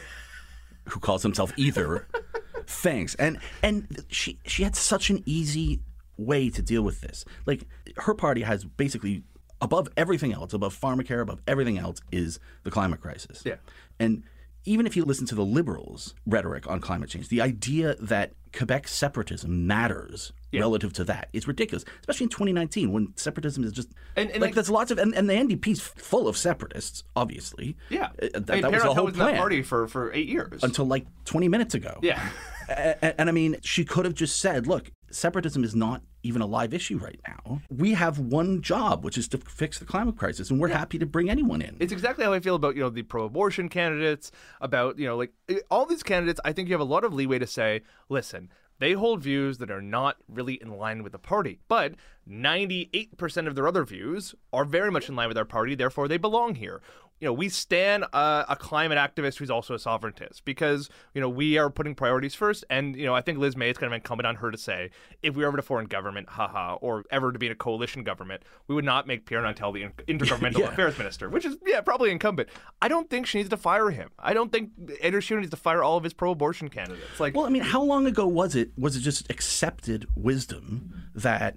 [0.90, 2.06] who calls himself either
[2.68, 3.16] thinks.
[3.16, 5.80] And and she she had such an easy
[6.18, 7.24] way to deal with this.
[7.46, 7.66] Like
[7.96, 9.24] her party has basically
[9.62, 13.42] above everything else, above pharmacare, above everything else is the climate crisis.
[13.46, 13.56] Yeah.
[14.02, 14.24] And
[14.66, 18.90] even if you listen to the liberals' rhetoric on climate change, the idea that Quebec
[18.90, 21.30] separatism matters relative to that.
[21.34, 24.92] It's ridiculous, especially in 2019 when separatism is just And- and like, like- there's lots
[24.92, 27.76] of and, and the NDP's full of separatists, obviously.
[27.90, 30.28] Yeah, Uh, that, I mean, that was the whole was plan party for, for eight
[30.28, 30.64] years.
[30.64, 32.00] until like 20 minutes ago.
[32.02, 32.30] yeah,
[32.70, 36.46] And, and I mean, she could have just said, look, separatism is not even a
[36.46, 37.60] live issue right now.
[37.70, 41.06] We have one job, which is to fix the climate crisis, and we're happy to
[41.06, 41.76] bring anyone in.
[41.82, 44.32] it's exactly how I feel about you know the pro-abortion candidates.
[44.62, 46.40] About you know like eh, all these candidates.
[46.46, 49.72] I think you have a lot of leeway to say, listen, they hold views that
[49.72, 51.94] are not really in line with the party, but
[52.30, 55.76] 98% of their other views are very much in line with our party.
[55.76, 56.82] Therefore, they belong here.
[57.24, 61.30] You know, we stand a, a climate activist who's also a sovereigntist because you know
[61.30, 62.66] we are putting priorities first.
[62.70, 63.70] And you know, I think Liz May.
[63.70, 64.90] It's kind of incumbent on her to say,
[65.22, 68.04] if we were ever to foreign government, haha, or ever to be in a coalition
[68.04, 70.68] government, we would not make Pierre Nantel the in- intergovernmental Yeah.
[70.74, 72.50] affairs minister, which is yeah probably incumbent.
[72.82, 74.10] I don't think she needs to fire him.
[74.20, 77.22] I don't think Andrew Scheer needs to fire all of his pro-abortion candidates.
[77.22, 78.72] Like, well, I mean, how long ago was it?
[78.78, 81.56] Was it just accepted wisdom that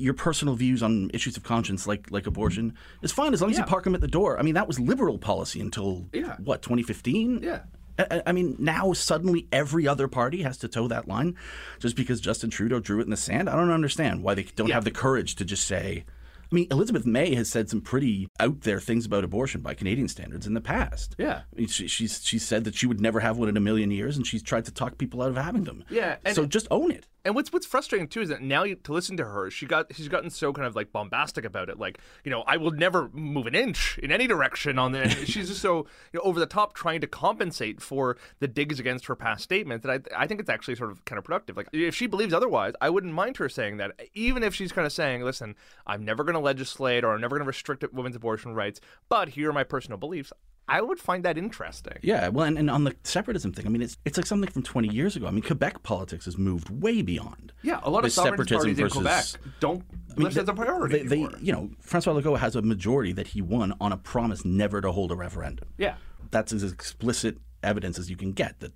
[0.00, 3.04] your personal views on issues of conscience, like like abortion, mm-hmm.
[3.04, 4.38] is fine as long as you park them at the door?
[4.38, 6.36] I mean, that was liberal policy until Yeah.
[6.38, 7.40] what 2015.
[7.42, 7.60] Yeah.
[7.98, 11.36] I- I- mean, now suddenly every other party has to toe that line
[11.78, 13.48] just because Justin Trudeau drew it in the sand.
[13.50, 14.74] I don't understand why they don't Yeah.
[14.76, 16.04] have the courage to just say.
[16.50, 20.08] I mean, Elizabeth May has said some pretty out there things about abortion by Canadian
[20.08, 21.14] standards in the past.
[21.16, 21.42] Yeah.
[21.54, 23.92] I mean, she, she's she said that she would never have one in a million
[23.92, 25.84] years, and she's tried to talk people out of having them.
[25.90, 27.06] Yeah, so just own it.
[27.24, 29.94] And what's what's frustrating too is that now you, to listen to her, she got
[29.94, 33.10] she's gotten so kind of like bombastic about it, like you know I will never
[33.12, 36.46] move an inch in any direction on and she's just so you know over the
[36.46, 40.40] top trying to compensate for the digs against her past statement that I I think
[40.40, 41.56] it's actually sort of kind of productive.
[41.56, 44.86] Like if she believes otherwise, I wouldn't mind her saying that, even if she's kind
[44.86, 45.56] of saying, listen,
[45.86, 49.30] I'm never going to legislate or I'm never going to restrict women's abortion rights, but
[49.30, 50.32] here are my personal beliefs.
[50.70, 51.98] I would find that interesting.
[52.00, 54.62] Yeah, well, and, and on the separatism thing, I mean, it's it's like something from
[54.62, 55.26] 20 years ago.
[55.26, 57.52] I mean, Quebec politics has moved way beyond.
[57.62, 59.84] Yeah, a lot of separatism parties in versus- Quebec don't
[60.16, 63.28] I mean, as a priority They, they, you know, Francois Legault has a majority that
[63.28, 65.68] he won on a promise never to hold a referendum.
[65.76, 65.96] Yeah.
[66.30, 68.72] That's as explicit evidence as you can get that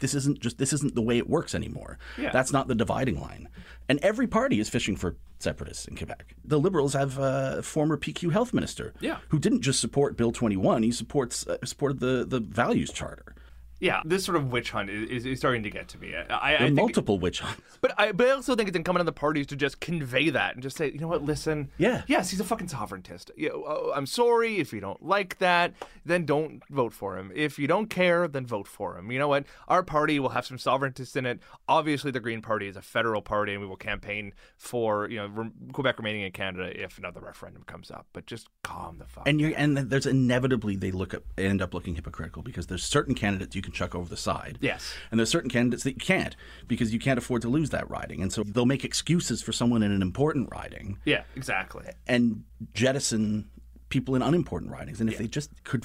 [0.00, 1.98] this isn't just this isn't the way it works anymore.
[2.16, 2.30] Yeah.
[2.30, 3.48] That's not the dividing line.
[3.88, 6.34] And every party is fishing for separatists in Quebec.
[6.44, 9.18] The Liberals have a former PQ health minister Yeah.
[9.28, 13.34] who didn't just support Bill 21, he supports uh, supported the the values charter.
[13.80, 16.14] Yeah, this sort of witch hunt is, is starting to get to me.
[16.14, 17.62] I, I, There are think, multiple witch hunts.
[17.80, 20.54] but I, but I also think it's incumbent on the parties to just convey that
[20.54, 22.02] and just say, you know what, listen, Yeah.
[22.08, 23.30] yes, he's a fucking sovereigntist.
[23.36, 27.30] Yeah, oh, oh, I'm sorry if you don't like that, then don't vote for him.
[27.34, 29.12] If you don't care, then vote for him.
[29.12, 29.44] You know what?
[29.68, 31.40] Our party will have some sovereigntists in it.
[31.68, 35.26] Obviously, the Green Party is a federal party, and we will campaign for you know
[35.28, 38.06] re- Quebec remaining in Canada if another referendum comes up.
[38.12, 39.28] But just calm the fuck.
[39.28, 43.14] And you and there's inevitably they look up end up looking hypocritical because there's certain
[43.14, 44.58] candidates you can chuck over the side.
[44.60, 44.94] Yes.
[45.10, 48.22] And there's certain candidates that you can't because you can't afford to lose that riding.
[48.22, 51.86] And so they'll make excuses for someone in an important riding yeah, exactly.
[52.06, 53.48] and jettison
[53.88, 55.00] people in unimportant ridings.
[55.00, 55.84] And if they just could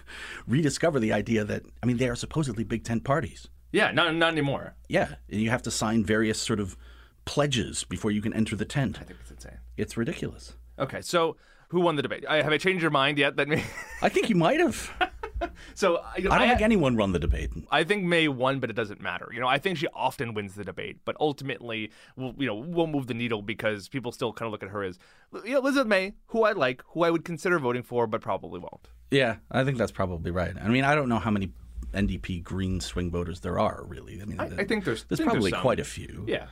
[0.46, 3.48] rediscover the idea that I mean they are supposedly big tent parties.
[3.72, 4.74] Yeah, not not anymore.
[4.88, 5.14] Yeah.
[5.30, 6.76] And you have to sign various sort of
[7.24, 8.98] pledges before you can enter the tent.
[9.00, 9.58] I think it's insane.
[9.76, 10.54] It's ridiculous.
[10.78, 11.36] Okay, so
[11.68, 12.24] who won the debate?
[12.28, 13.36] I, have I changed your mind yet?
[13.36, 13.62] That me.
[14.02, 14.92] I think you might have.
[15.74, 17.50] so you know, I don't I- think anyone run the debate.
[17.70, 19.28] I think May won, but it doesn't matter.
[19.32, 22.92] You know, I think she often wins the debate, but ultimately, will you know, won't
[22.92, 24.98] move the needle because people still kind of look at her as,
[25.44, 28.60] you know, Elizabeth May, who I like, who I would consider voting for, but probably
[28.60, 28.88] won't.
[29.10, 30.54] Yeah, I think that's probably right.
[30.62, 31.50] I mean, I don't know how many
[31.92, 34.22] NDP green swing voters there are, really.
[34.22, 35.60] I mean, I, I think there's there's I think probably some.
[35.60, 36.24] quite a few.
[36.26, 36.46] Yeah,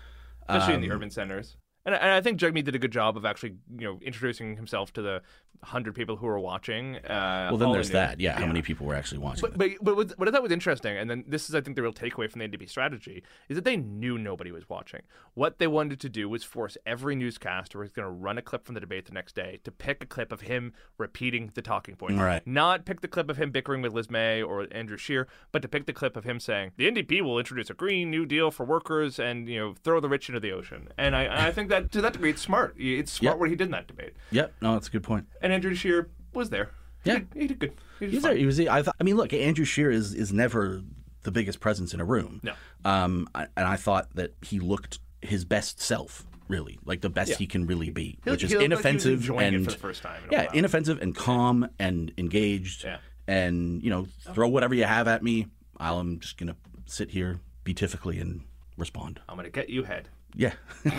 [0.48, 1.56] especially in the Um, urban centers.
[1.86, 4.92] And, and I think Jagmeet did a good job of actually, you know, introducing himself
[4.94, 5.22] to the
[5.62, 6.96] hundred people who were watching.
[6.96, 8.20] Uh, well, then there's he that.
[8.20, 9.42] Yeah, how many people were actually watching?
[9.42, 11.76] But, but, but what- what I thought was interesting, and then this is, I think,
[11.76, 15.02] the real takeaway from the NDP strategy, is that they knew nobody was watching.
[15.34, 18.64] What they wanted to do was force every newscaster who's going to run a clip
[18.66, 21.96] from the debate the next day to pick a clip of him repeating the talking
[21.96, 22.18] point.
[22.18, 22.46] Right.
[22.46, 25.68] Not pick the clip of him bickering with Liz May or Andrew Scheer, but to
[25.68, 28.64] pick the clip of him saying, the NDP will introduce a Green New Deal for
[28.66, 30.88] workers and, you know, throw the rich into the ocean.
[30.98, 32.74] And I, I think that, to that degree, it's smart.
[32.78, 33.40] It's smart Yep.
[33.40, 34.12] what he did in that debate.
[34.30, 34.54] Yep.
[34.60, 35.26] No, that's a good point.
[35.42, 36.70] And Andrew Scheer was there.
[37.04, 37.18] He Yeah.
[37.20, 37.72] did, he did good.
[37.98, 38.30] He did He's fine.
[38.32, 38.38] there.
[38.38, 38.60] He was.
[38.60, 40.82] I, thought, I mean, look, Andrew Scheer is is never
[41.22, 42.40] the biggest presence in a room.
[42.42, 42.52] No.
[42.84, 47.30] Um, I, and I thought that he looked his best self, really, like the best
[47.32, 47.36] Yeah.
[47.38, 49.76] he can really be, He which is he like he inoffensive it and for the
[49.78, 52.84] first time in yeah, inoffensive and calm and engaged.
[52.84, 52.98] Yeah.
[53.26, 55.46] And you know, throw whatever you have at me.
[55.78, 56.56] I'm just gonna
[56.86, 58.42] sit here beatifically and
[58.76, 59.20] respond.
[59.28, 60.08] I'm going to get you head.
[60.34, 60.54] Yeah.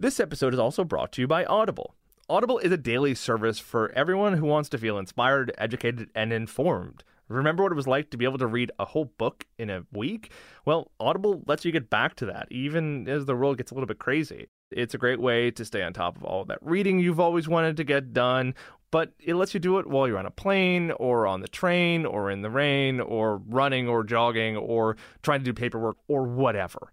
[0.00, 1.96] This episode is also brought to you by Audible.
[2.28, 7.02] Audible is a daily service for everyone who wants to feel inspired, educated, and informed.
[7.26, 9.84] Remember what it was like to be able to read a whole book in a
[9.92, 10.30] week?
[10.64, 13.88] Well, Audible lets you get back to that, even as the world gets a little
[13.88, 14.46] bit crazy.
[14.70, 17.76] It's a great way to stay on top of all that reading you've always wanted
[17.78, 18.54] to get done,
[18.90, 22.06] but it lets you do it while you're on a plane, or on the train,
[22.06, 26.92] or in the rain, or running, or jogging, or trying to do paperwork, or whatever.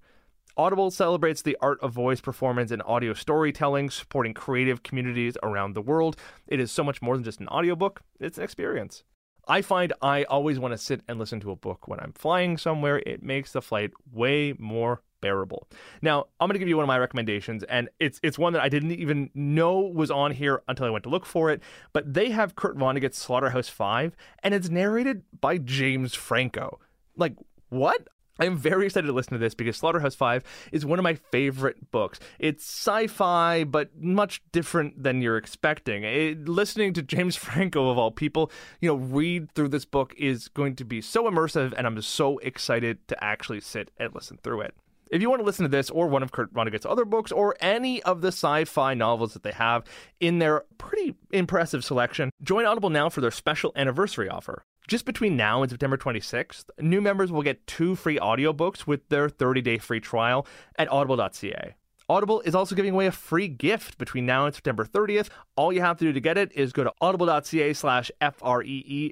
[0.58, 5.82] Audible celebrates the art of voice performance and audio storytelling, supporting creative communities around the
[5.82, 6.16] world.
[6.48, 9.04] It is so much more than just an audiobook, it's an experience.
[9.48, 12.58] I find I always want to sit and listen to a book when I'm flying
[12.58, 13.04] somewhere.
[13.06, 15.68] It makes the flight way more bearable.
[16.04, 18.62] Now, I'm going to give you one of my recommendations and it's it's one that
[18.62, 22.14] I didn't even know was on here until I went to look for it, but
[22.14, 26.80] they have Kurt Vonnegut's Slaughterhouse 5 and it's narrated by James Franco.
[27.18, 27.34] Like,
[27.70, 28.08] what?
[28.38, 31.90] I'm very excited to listen to this because Slaughterhouse 5 is one of my favorite
[31.92, 32.20] books.
[32.38, 36.04] It's sci fi, but much different than you're expecting.
[36.04, 40.50] It, listening to James Franco, of all people, you know, read through this book is
[40.50, 44.62] going to be so immersive, and I'm so excited to actually sit and listen through
[44.62, 44.76] it.
[45.12, 47.56] If you want to listen to this or one of Kurt Vonnegut's other books or
[47.60, 49.84] any of the sci-fi novels that they have
[50.20, 54.64] in their pretty impressive selection, join Audible now for their special anniversary offer.
[54.88, 59.30] Just between now and September 26th, new members will get two free audiobooks with their
[59.30, 60.46] 30-day free trial
[60.78, 61.76] at audible.ca.
[62.08, 65.30] Audible is also giving away a free gift between now and September 30th.
[65.56, 69.10] All you have to do to get it is go to audible.ca slash F-R-E-E-G-I-F-T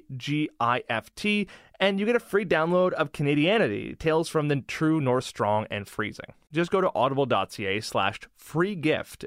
[1.80, 5.88] and you get a free download of Canadianity, Tales from the True North Strong and
[5.88, 6.34] Freezing.
[6.52, 9.24] Just go to audible.ca slash free gift.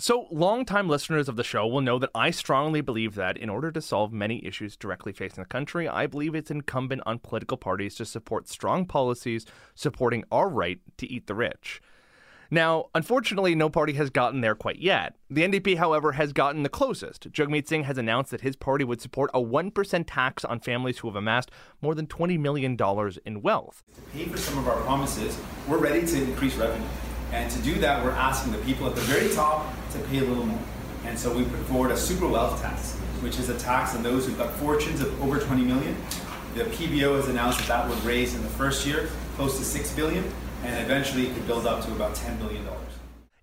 [0.00, 3.70] So, longtime listeners of the show will know that I strongly believe that in order
[3.70, 7.96] to solve many issues directly facing the country, I believe it's incumbent on political parties
[7.96, 11.82] to support strong policies supporting our right to eat the rich.
[12.50, 15.16] Now, unfortunately, no party has gotten there quite yet.
[15.28, 17.30] The NDP, however, has gotten the closest.
[17.30, 21.08] Jagmeet Singh has announced that his party would support a 1% tax on families who
[21.08, 21.50] have amassed
[21.82, 22.74] more than $20 million
[23.26, 23.82] in wealth.
[23.94, 26.88] To pay for some of our promises, we're ready to increase revenue.
[27.32, 30.24] And to do that, we're asking the people at the very top to pay a
[30.24, 30.60] little more.
[31.04, 34.26] And so we put forward a super wealth tax, which is a tax on those
[34.26, 35.96] who've got fortunes of over 20 million.
[36.54, 39.94] The PBO has announced that that would raise in the first year close to 6
[39.94, 40.24] billion,
[40.64, 42.80] and eventually it could build up to about 10 billion dollars.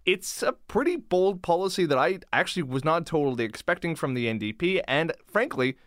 [0.05, 4.81] It's a pretty bold policy that I actually was not totally expecting from the NDP,
[4.87, 5.77] and frankly,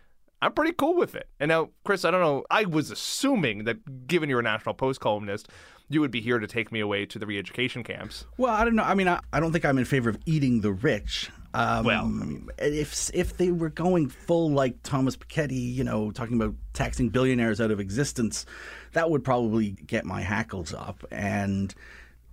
[0.42, 1.29] I'm pretty cool with it.
[1.38, 5.00] And now, Chris, I don't know, I was assuming that given you're a National Post
[5.00, 5.48] columnist,
[5.88, 8.24] you would be here to take me away to the re education camps.
[8.38, 8.85] Well, I don't know.
[8.85, 11.31] I mean, I, I don't think I'm in favor of eating the rich.
[11.53, 16.12] Um, Well, I mean, if if they were going full like Thomas Piketty, you know,
[16.12, 18.46] talking about taxing billionaires out of existence,
[18.92, 21.05] that would probably get my hackles up.
[21.11, 21.74] And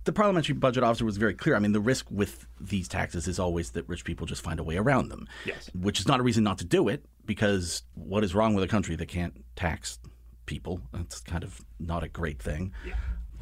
[0.04, 1.56] the parliamentary budget officer was very clear.
[1.56, 4.64] I mean, the risk with these taxes is always that rich people just find a
[4.64, 5.26] way around them.
[5.44, 5.68] Yes.
[5.74, 8.68] Which is not a reason not to do it, because what is wrong with a
[8.68, 10.00] country that can't tax
[10.46, 10.80] people?
[10.92, 12.72] That's kind of not a great thing.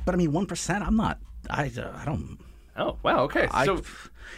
[0.05, 0.85] But I mean, one percent.
[0.85, 1.18] I'm not.
[1.49, 2.38] I uh, I don't.
[2.77, 3.49] Oh, wow, okay.
[3.51, 3.77] I- so,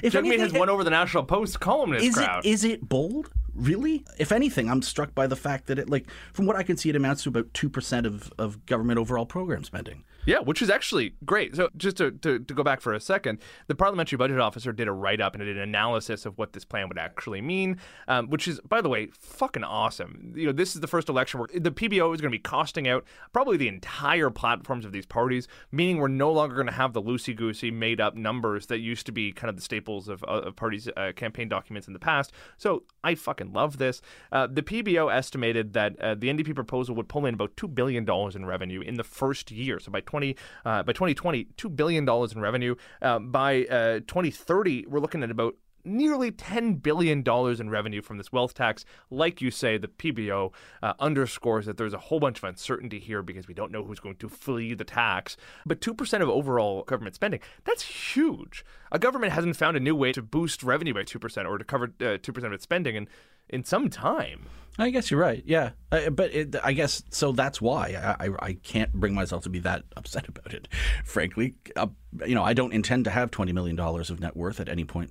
[0.00, 2.46] if anything- has won over the National Post columnist is crowd.
[2.46, 3.32] It, is it bold?
[3.52, 4.04] Really?
[4.18, 6.88] If anything, I'm struck by the fact that it, like, from what I can see,
[6.90, 10.04] it amounts to about two percent of, of government overall program spending.
[10.28, 11.56] Yeah, which is actually great.
[11.56, 14.86] So, just to, to, to, go back for a second, the parliamentary budget officer did
[14.86, 18.28] a write up and did an analysis of what this plan would actually mean, um,
[18.28, 20.34] which is, by the way, fucking awesome.
[20.36, 22.86] You know, this is the first election where the PBO is going to be costing
[22.86, 26.92] out probably the entire platforms of these parties, meaning we're no longer going to have
[26.92, 30.22] the loosey goosey, made up numbers that used to be kind of the staples of,
[30.24, 32.32] of parties' uh, campaign documents in the past.
[32.58, 34.02] So, I fucking love this.
[34.30, 38.06] Uh, the PBO estimated that uh, the NDP proposal would pull in about $2 billion
[38.06, 39.80] in revenue in the first year.
[39.80, 42.74] So, by 20 20 uh, by 2020, two billion dollars in revenue.
[43.00, 45.54] Uh, by uh, 2030, we're looking at about
[45.84, 48.84] nearly $10 billion in revenue from this wealth tax.
[49.10, 50.52] Like you say, the PBO
[50.82, 54.00] uh, underscores that there's a whole bunch of uncertainty here because we don't know who's
[54.00, 55.36] going to flee the tax.
[55.64, 58.64] But 2% of overall government spending, that's huge.
[58.90, 61.84] A government hasn't found a new way to boost revenue by 2% or to cover
[62.00, 63.08] uh, 2% of its spending in,
[63.48, 64.46] in some time.
[64.80, 65.42] I guess you're right.
[65.44, 67.32] Yeah, uh, but it, I guess so.
[67.32, 70.68] That's why I, I, I can't bring myself to be that upset about it.
[71.04, 71.88] Frankly, uh,
[72.24, 74.84] you know, I don't intend to have twenty million dollars of net worth at any
[74.84, 75.10] point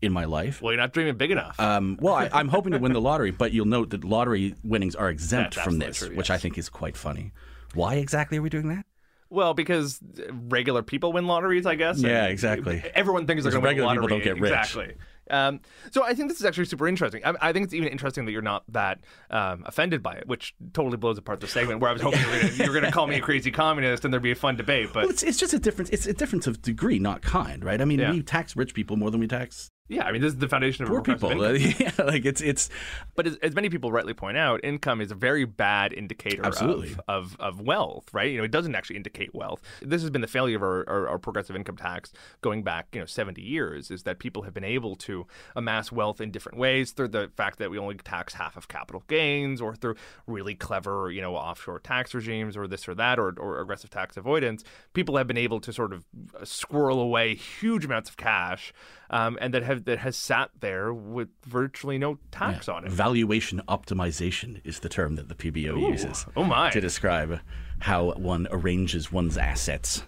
[0.00, 0.62] in my life.
[0.62, 1.58] Well, you're not dreaming big enough.
[1.58, 4.94] Um, well, I, am hoping to win the lottery, but you'll note that lottery winnings
[4.94, 6.16] are exempt from this, true, yes.
[6.16, 7.32] which I think is quite funny.
[7.74, 8.86] Why exactly are we doing that?
[9.28, 10.00] Well, because
[10.30, 12.00] regular people win lotteries, I guess.
[12.00, 12.82] Yeah, exactly.
[12.94, 14.06] Everyone thinks they're going to win the lottery.
[14.06, 14.58] Regular people don't get rich.
[14.58, 14.94] Exactly.
[15.30, 15.60] Um,
[15.90, 17.24] so I think this is actually super interesting.
[17.24, 19.00] I, I, think it's even interesting that you're not that
[19.30, 22.20] um, offended by it, which totally blows apart the segment where I was hoping
[22.54, 24.88] you were going to call me a crazy communist and there'd be a fun debate.
[24.92, 25.90] But well, it's, it's just a difference.
[25.90, 27.80] It's a difference of degree, not kind, right?
[27.80, 28.10] I mean, yeah.
[28.10, 30.84] we tax rich people more than we tax yeah, I mean, this is the foundation
[30.84, 31.30] of poor people.
[31.56, 32.70] yeah, like it's it's.
[33.16, 36.92] But as, as, many people rightly point out, income is a very bad indicator Absolutely.
[37.08, 38.30] Of, of, of wealth, right?
[38.30, 39.60] You know, it doesn't actually indicate wealth.
[39.82, 43.00] This has been the failure of our, our, our, progressive income tax going back, you
[43.00, 43.90] know, seventy years.
[43.90, 45.26] Is that people have been able to
[45.56, 49.02] amass wealth in different ways through the fact that we only tax half of capital
[49.08, 49.96] gains, or through
[50.28, 54.16] really clever, you know, offshore tax regimes, or this or that, or, or aggressive tax
[54.16, 54.62] avoidance.
[54.92, 56.04] People have been able to sort of
[56.44, 58.72] squirrel away huge amounts of cash
[59.10, 62.74] um, and that have that has sat there with virtually no tax yeah.
[62.74, 62.92] on it.
[62.92, 65.90] Valuation optimization is the term that the PBO Ooh.
[65.90, 66.26] uses.
[66.36, 66.70] Oh my!
[66.70, 67.40] To describe
[67.80, 70.04] how one arranges one's assets.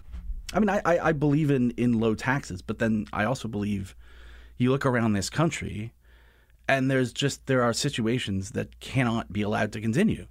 [0.53, 3.95] I mean, I, I, I believe in, in low taxes, but then I also believe
[4.57, 5.93] you look around this country
[6.67, 10.27] and there's just there are situations that cannot be allowed to continue.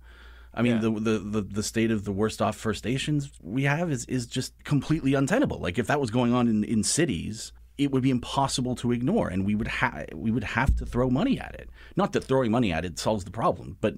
[0.54, 0.80] I mean, yeah.
[0.80, 4.26] the, the, the the state of the worst off First Nations we have is is
[4.26, 5.58] just completely untenable.
[5.58, 9.28] Like if that was going on in, in cities, it would be impossible to ignore,
[9.28, 11.70] and we would have we would have to throw money at it.
[11.96, 13.94] Not that throwing money at it solves the problem, but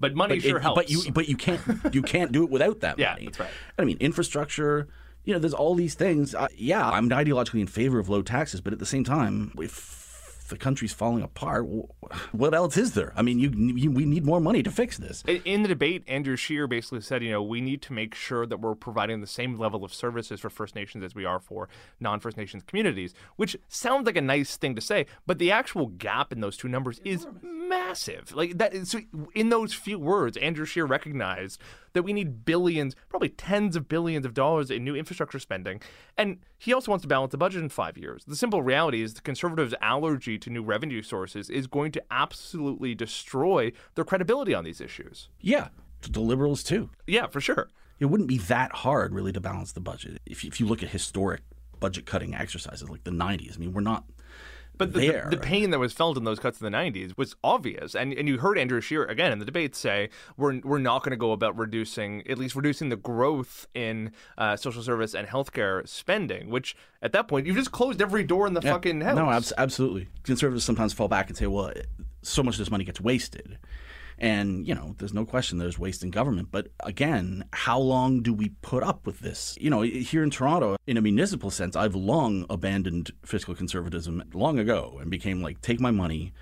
[0.00, 0.76] but money but sure it, helps.
[0.76, 1.60] But you but you can't
[1.92, 3.26] you can't do it without that yeah, money.
[3.26, 3.50] that's right.
[3.78, 4.88] I mean, infrastructure.
[5.24, 6.34] You know, there's all these things.
[6.34, 10.01] Uh, yeah, I'm ideologically in favor of low taxes, but at the same time, if
[10.52, 11.66] the country's falling apart,
[12.32, 13.12] what else is there?
[13.16, 15.24] I mean, you, you, we need more money to fix this.
[15.26, 18.60] In the debate, Andrew Scheer basically said, you know, we need to make sure that
[18.60, 21.68] we're providing the same level of services for First Nations as we are for
[22.00, 26.32] non-First Nations communities, which sounds like a nice thing to say, but the actual gap
[26.32, 28.34] in those two numbers is massive.
[28.34, 28.86] Like that.
[28.86, 29.00] So
[29.34, 31.60] in those few words, Andrew Scheer recognized
[31.92, 35.80] that we need billions, probably tens of billions of dollars in new infrastructure spending.
[36.16, 38.24] And he also wants to balance the budget in five years.
[38.24, 42.94] The simple reality is the conservatives' allergy to new revenue sources is going to absolutely
[42.94, 45.28] destroy their credibility on these issues.
[45.40, 45.68] Yeah,
[46.00, 46.90] the liberals too.
[47.06, 47.68] Yeah, for sure.
[47.98, 50.20] It wouldn't be that hard really to balance the budget.
[50.26, 51.42] If you, if you look at historic
[51.78, 54.04] budget cutting exercises like the 90s, I mean, we're not
[54.78, 57.36] but the, the, the, pain that was felt in those cuts in the 90s was
[57.44, 57.94] obvious.
[57.94, 61.10] And, and you heard Andrew Scheer again in the debate say, we're, we're not going
[61.10, 65.86] to go about reducing, at least reducing the growth in uh, social service and healthcare
[65.86, 68.72] spending, which at that point, you've just closed every door in the yeah.
[68.72, 69.16] fucking house.
[69.16, 70.08] No, abs- absolutely.
[70.22, 71.72] Conservatives sometimes fall back and say, well,
[72.22, 73.58] so much of this money gets wasted.
[74.22, 76.48] And, you know, there's no question there's waste in government.
[76.52, 79.58] But again, how long do we put up with this?
[79.60, 84.60] You know, here in Toronto, in a municipal sense, I've long abandoned fiscal conservatism long
[84.60, 86.32] ago and became like, take my money,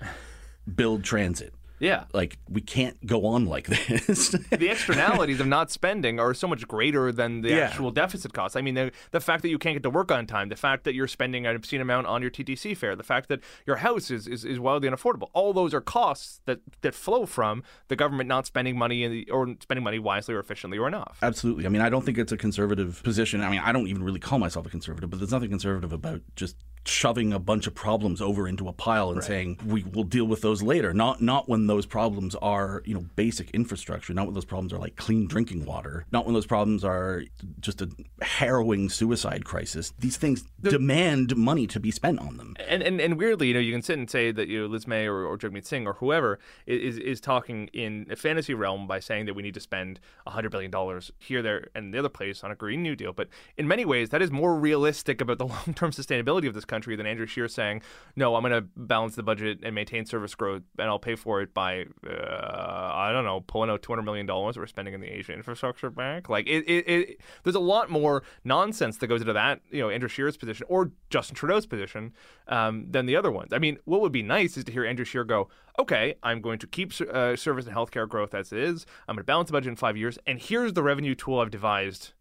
[0.75, 1.55] build transit.
[1.81, 2.03] Yeah.
[2.13, 4.29] Like, we can't go on like this.
[4.51, 7.57] the externalities of not spending are so much greater than the yeah.
[7.57, 8.55] actual deficit costs.
[8.55, 10.83] I mean, the, the fact that you can't get to work on time, the fact
[10.83, 14.11] that you're spending an obscene amount on your TTC fare, the fact that your house
[14.11, 15.29] is, is, is wildly unaffordable.
[15.33, 19.55] All those are costs that, that flow from the government not spending money the, or
[19.59, 21.17] spending money wisely or efficiently or enough.
[21.23, 21.65] Absolutely.
[21.65, 23.41] I mean, I don't think it's a conservative position.
[23.41, 26.21] I mean, I don't even really call myself a conservative, but there's nothing conservative about
[26.35, 26.55] just
[26.85, 29.27] shoving a bunch of problems over into a pile and right.
[29.27, 30.93] saying we will deal with those later.
[30.93, 34.79] Not not when those problems are, you know, basic infrastructure, not when those problems are
[34.79, 37.23] like clean drinking water, not when those problems are
[37.59, 37.89] just a
[38.21, 39.93] harrowing suicide crisis.
[39.99, 42.55] These things demand money to be spent on them.
[42.67, 44.87] And, and and weirdly, you know, you can sit and say that you know Liz
[44.87, 48.99] May or, or Jagmeet Singh or whoever is is talking in a fantasy realm by
[48.99, 52.43] saying that we need to spend hundred billion dollars here, there, and the other place
[52.43, 53.13] on a Green New Deal.
[53.13, 53.27] But
[53.57, 56.95] in many ways, that is more realistic about the long term sustainability of this country
[56.95, 57.83] than Andrew Scheer saying,
[58.15, 61.41] "No, I'm going to balance the budget and maintain service growth, and I'll pay for
[61.43, 65.01] it by uh, I don't know, pulling out two hundred million dollars we're spending in
[65.01, 69.21] the Asian Infrastructure Bank." Like it, it, it, there's a lot more nonsense that goes
[69.21, 72.13] into that, you know, Andrew Scheer's position or Justin Trudeau's position
[72.47, 73.53] um, than the other ones.
[73.53, 76.59] I mean, what would be nice is to hear Andrew Scheer go, "Okay, I'm going
[76.59, 78.85] to keep uh, service and healthcare growth as it is.
[79.07, 81.51] I'm going to balance the budget in five years, and here's the revenue tool I've
[81.51, 82.13] devised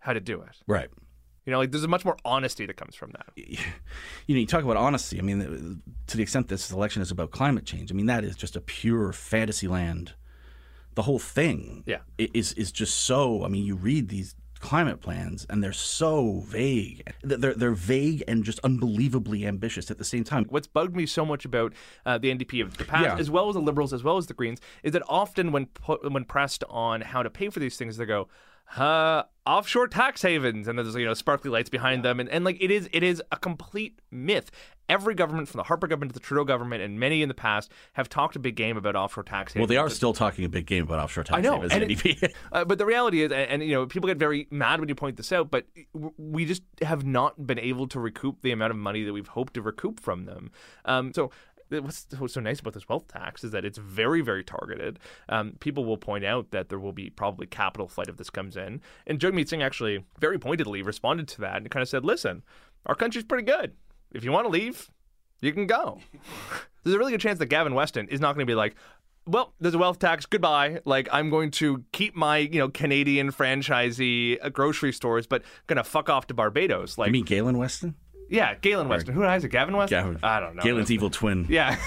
[0.00, 0.88] how to do it." Right.
[1.46, 3.26] You know, like there's a much more honesty that comes from that.
[3.36, 3.56] You
[4.34, 5.18] know, you talk about honesty.
[5.18, 8.34] I mean, to the extent this election is about climate change, I mean, that is
[8.34, 10.14] just a pure fantasy land.
[10.96, 11.98] The whole thing Yeah.
[12.18, 13.44] is is just so.
[13.44, 17.02] I mean, you read these climate plans and they're so vague.
[17.22, 20.46] They're they're vague and just unbelievably ambitious at the same time.
[20.48, 21.74] What's bugged me so much about
[22.06, 23.16] uh, the NDP of the past, Yeah.
[23.18, 25.68] as well as the Liberals, as well as the Greens, is that often when
[26.10, 28.26] when pressed on how to pay for these things, they go,
[28.76, 32.56] uh, offshore tax havens, and there's you know sparkly lights behind them, and, and like
[32.60, 34.50] it is it is a complete myth.
[34.88, 37.72] Every government, from the Harper government to the Trudeau government, and many in the past,
[37.94, 39.62] have talked a big game about offshore tax havens.
[39.62, 41.90] Well, they are still talking a big game about offshore tax I know, havens, and
[41.90, 44.88] it- uh, but the reality is, and, and you know, people get very mad when
[44.88, 45.66] you point this out, but
[46.16, 49.54] we just have not been able to recoup the amount of money that we've hoped
[49.54, 50.50] to recoup from them.
[50.84, 51.30] Um, so.
[51.68, 54.98] What's, what's so nice about this wealth tax is that it's very, very targeted.
[55.28, 58.56] Um, people will point out that there will be probably capital flight if this comes
[58.56, 58.80] in.
[59.06, 62.44] And Jagmeet Singh actually very pointedly responded to that and kind of said, listen,
[62.86, 63.72] our country's pretty good.
[64.12, 64.90] If you want to leave,
[65.40, 66.00] you can go.
[66.84, 68.76] There's a really good chance that Gavin Weston is not going to be like,
[69.26, 70.24] well, there's a wealth tax.
[70.24, 70.80] Goodbye.
[70.84, 75.84] Like I'm going to keep my you know Canadian franchisee uh, grocery stores, but gonna
[75.84, 76.96] fuck off to Barbados.
[76.96, 77.96] Like you mean Galen Weston?
[78.28, 79.14] Yeah, Galen Weston.
[79.14, 79.48] Who is it?
[79.48, 79.98] Gavin Weston?
[79.98, 80.62] Gavin- I don't know.
[80.62, 81.46] Galen's evil twin.
[81.48, 81.78] Yeah.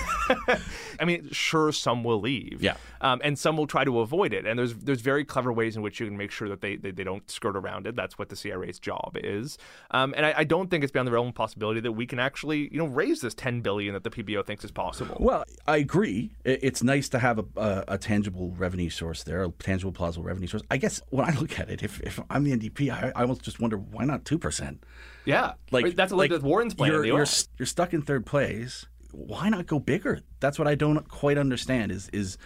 [1.00, 2.62] I mean, sure, some will leave.
[2.62, 2.76] Yeah.
[3.02, 4.46] Um, and some will try to avoid it.
[4.46, 6.92] And there's there's very clever ways in which you can make sure that they, they,
[6.92, 7.96] they don't skirt around it.
[7.96, 9.58] That's what the CRA's job is.
[9.92, 12.20] Um, and I, I don't think it's beyond the realm of possibility that we can
[12.20, 15.18] actually, you know, raise this 10 billion that the PBO thinks is possible.
[15.20, 16.32] Well, I agree.
[16.44, 20.48] It's nice to have a, a, a tangible revenue source there, a tangible, plausible revenue
[20.48, 20.64] source.
[20.70, 23.42] I guess when I look at it, if, if I'm the NDP, I, I almost
[23.42, 24.84] just wonder why not two percent.
[25.26, 25.54] Yeah.
[25.72, 26.92] Like that's Elizabeth Warren's plan.
[26.92, 27.26] You're, you're,
[27.58, 28.86] you're stuck in third place.
[29.12, 30.22] Why not go bigger?
[30.40, 31.92] That's what I don't quite understand.
[31.92, 32.38] Is is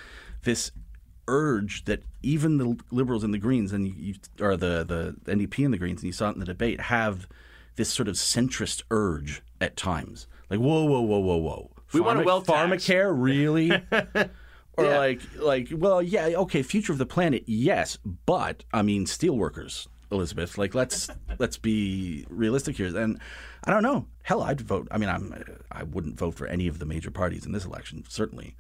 [0.43, 0.71] this
[1.28, 4.84] urge that even the liberals and the Greens and you, or the
[5.26, 7.28] the NDP and the Greens and you saw it in the debate have
[7.76, 10.28] this sort of centrist urge at times.
[10.49, 11.71] Like whoa whoa whoa whoa whoa.
[11.93, 13.71] We want a wealth pharmacare really.
[14.76, 14.97] Or Yeah.
[14.97, 20.57] like, like, well, yeah, okay, future of the planet, yes, but I mean, steelworkers, Elizabeth.
[20.57, 21.09] Like, let's
[21.39, 22.95] let's be realistic here.
[22.97, 23.20] And
[23.64, 24.05] I don't know.
[24.24, 24.88] Hell, I'd vote.
[24.91, 28.03] I mean, I'm I wouldn't vote for any of the major parties in this election.
[28.07, 28.55] Certainly.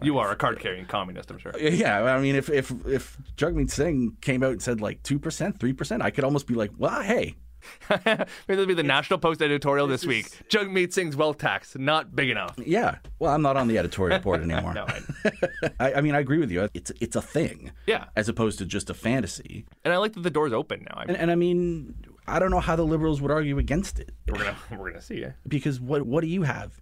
[0.00, 1.52] You are a card carrying communist, I'm sure.
[1.58, 5.60] Yeah, I mean, if if if Jagmeet Singh came out and said like two percent,
[5.60, 7.36] three percent, I could almost be like, well, hey,
[7.90, 10.26] Maybe that'll be the National Post editorial this week.
[10.48, 12.54] Jagmeet Singh's wealth tax not big enough.
[12.64, 12.96] yeah.
[13.18, 14.74] Well, I'm not on the editorial board anymore.
[14.74, 14.86] No,
[15.80, 16.68] I- I, mean, I agree with you.
[16.74, 17.70] It's it's a thing.
[17.86, 18.06] Yeah.
[18.16, 19.64] As opposed to just a fantasy.
[19.84, 20.98] And I like that the door's open now.
[20.98, 21.94] I And, and I mean,
[22.26, 24.12] I don't know how the liberals would argue against it.
[24.28, 25.24] we're gonna we're gonna see.
[25.24, 25.30] Eh?
[25.46, 26.80] because what what do you have?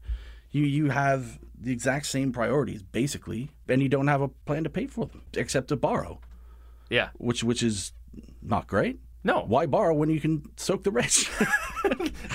[0.50, 4.70] You you have the exact same priorities basically, and you don't have a plan to
[4.70, 6.20] pay for them except to borrow,
[6.88, 7.10] Yeah.
[7.18, 7.92] which which is
[8.42, 8.98] not great.
[9.22, 9.44] No.
[9.46, 11.28] Why borrow when you can soak the rich?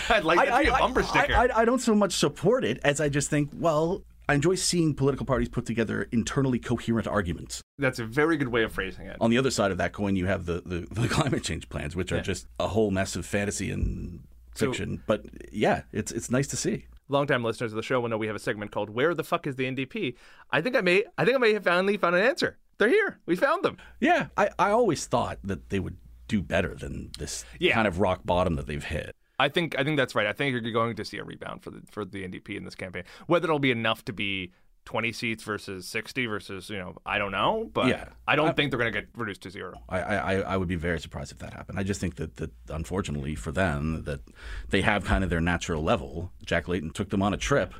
[0.09, 1.33] I'd like that to be a bumper I, sticker.
[1.35, 4.93] I, I don't so much support it as I just think, well, I enjoy seeing
[4.95, 7.61] political parties put together internally coherent arguments.
[7.77, 9.17] That's a very good way of phrasing it.
[9.21, 11.95] On the other side of that coin, you have the, the, the climate change plans,
[11.95, 12.21] which are Yeah.
[12.21, 14.23] just a whole mess of fantasy and
[14.55, 15.03] So- fiction.
[15.07, 16.85] but yeah, it's it's nice to see.
[17.07, 19.45] Longtime listeners of the show will know we have a segment called "Where the fuck
[19.45, 20.15] is the NDP?"
[20.49, 22.57] I think I may I think I may have finally found an answer.
[22.79, 23.19] They're here.
[23.27, 23.77] We found them.
[23.99, 25.97] Yeah, I, I always thought that they would
[26.27, 27.73] do better than this Yeah.
[27.73, 29.15] kind of rock bottom that they've hit.
[29.37, 30.25] I think I think that's right.
[30.27, 32.75] I think you're going to see a rebound for the for the NDP in this
[32.75, 33.03] campaign.
[33.27, 34.51] Whether it'll be enough to be
[34.85, 38.09] 20 seats versus 60 versus you know I don't know, but Yeah.
[38.27, 39.73] I don't I- think they're going to get reduced to zero.
[39.89, 41.77] I, I, I would be very surprised if that happened.
[41.79, 44.21] I just think that, that unfortunately for them that
[44.69, 46.31] they have kind of their natural level.
[46.45, 47.73] Jack Layton took them on a trip,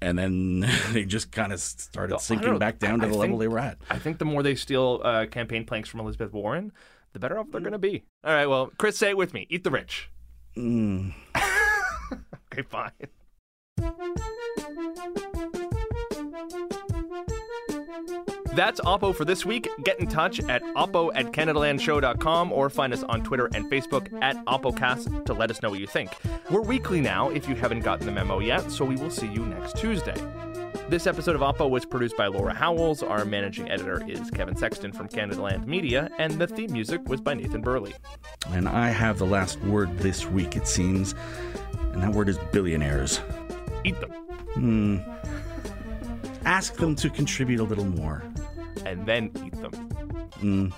[0.00, 0.60] and then
[0.92, 3.58] they just kind of started sinking back down to I the level think- they were
[3.60, 3.78] at.
[3.90, 6.72] I think the more they steal uh, campaign planks from Elizabeth Warren,
[7.16, 8.04] the better off they're going to be.
[8.24, 10.10] All right, well, Chris, say it with me: eat the rich.
[10.56, 11.14] Mm.
[12.52, 12.92] Okay, fine.
[18.54, 19.68] That's Oppo for this week.
[19.84, 24.42] Get in touch at oppo at CanadaLandShow.com or find us on Twitter and Facebook at
[24.46, 26.12] OppoCast to let us know what you think.
[26.50, 29.44] We're weekly now if you haven't gotten the memo yet, so we will see you
[29.44, 30.14] next Tuesday.
[30.88, 33.02] This episode of Oppo was produced by Laura Howells.
[33.02, 37.34] Our managing editor is Kevin Sexton from Canadaland Media, and the theme music was by
[37.34, 37.92] Nathan Burley.
[38.50, 41.16] And I have the last word this week, it seems,
[41.92, 43.20] and that word is billionaires.
[43.82, 44.10] Eat them.
[44.54, 44.98] Hmm.
[46.44, 48.22] Ask them to contribute a little more.
[48.84, 49.72] And then eat them.
[50.36, 50.72] Mm.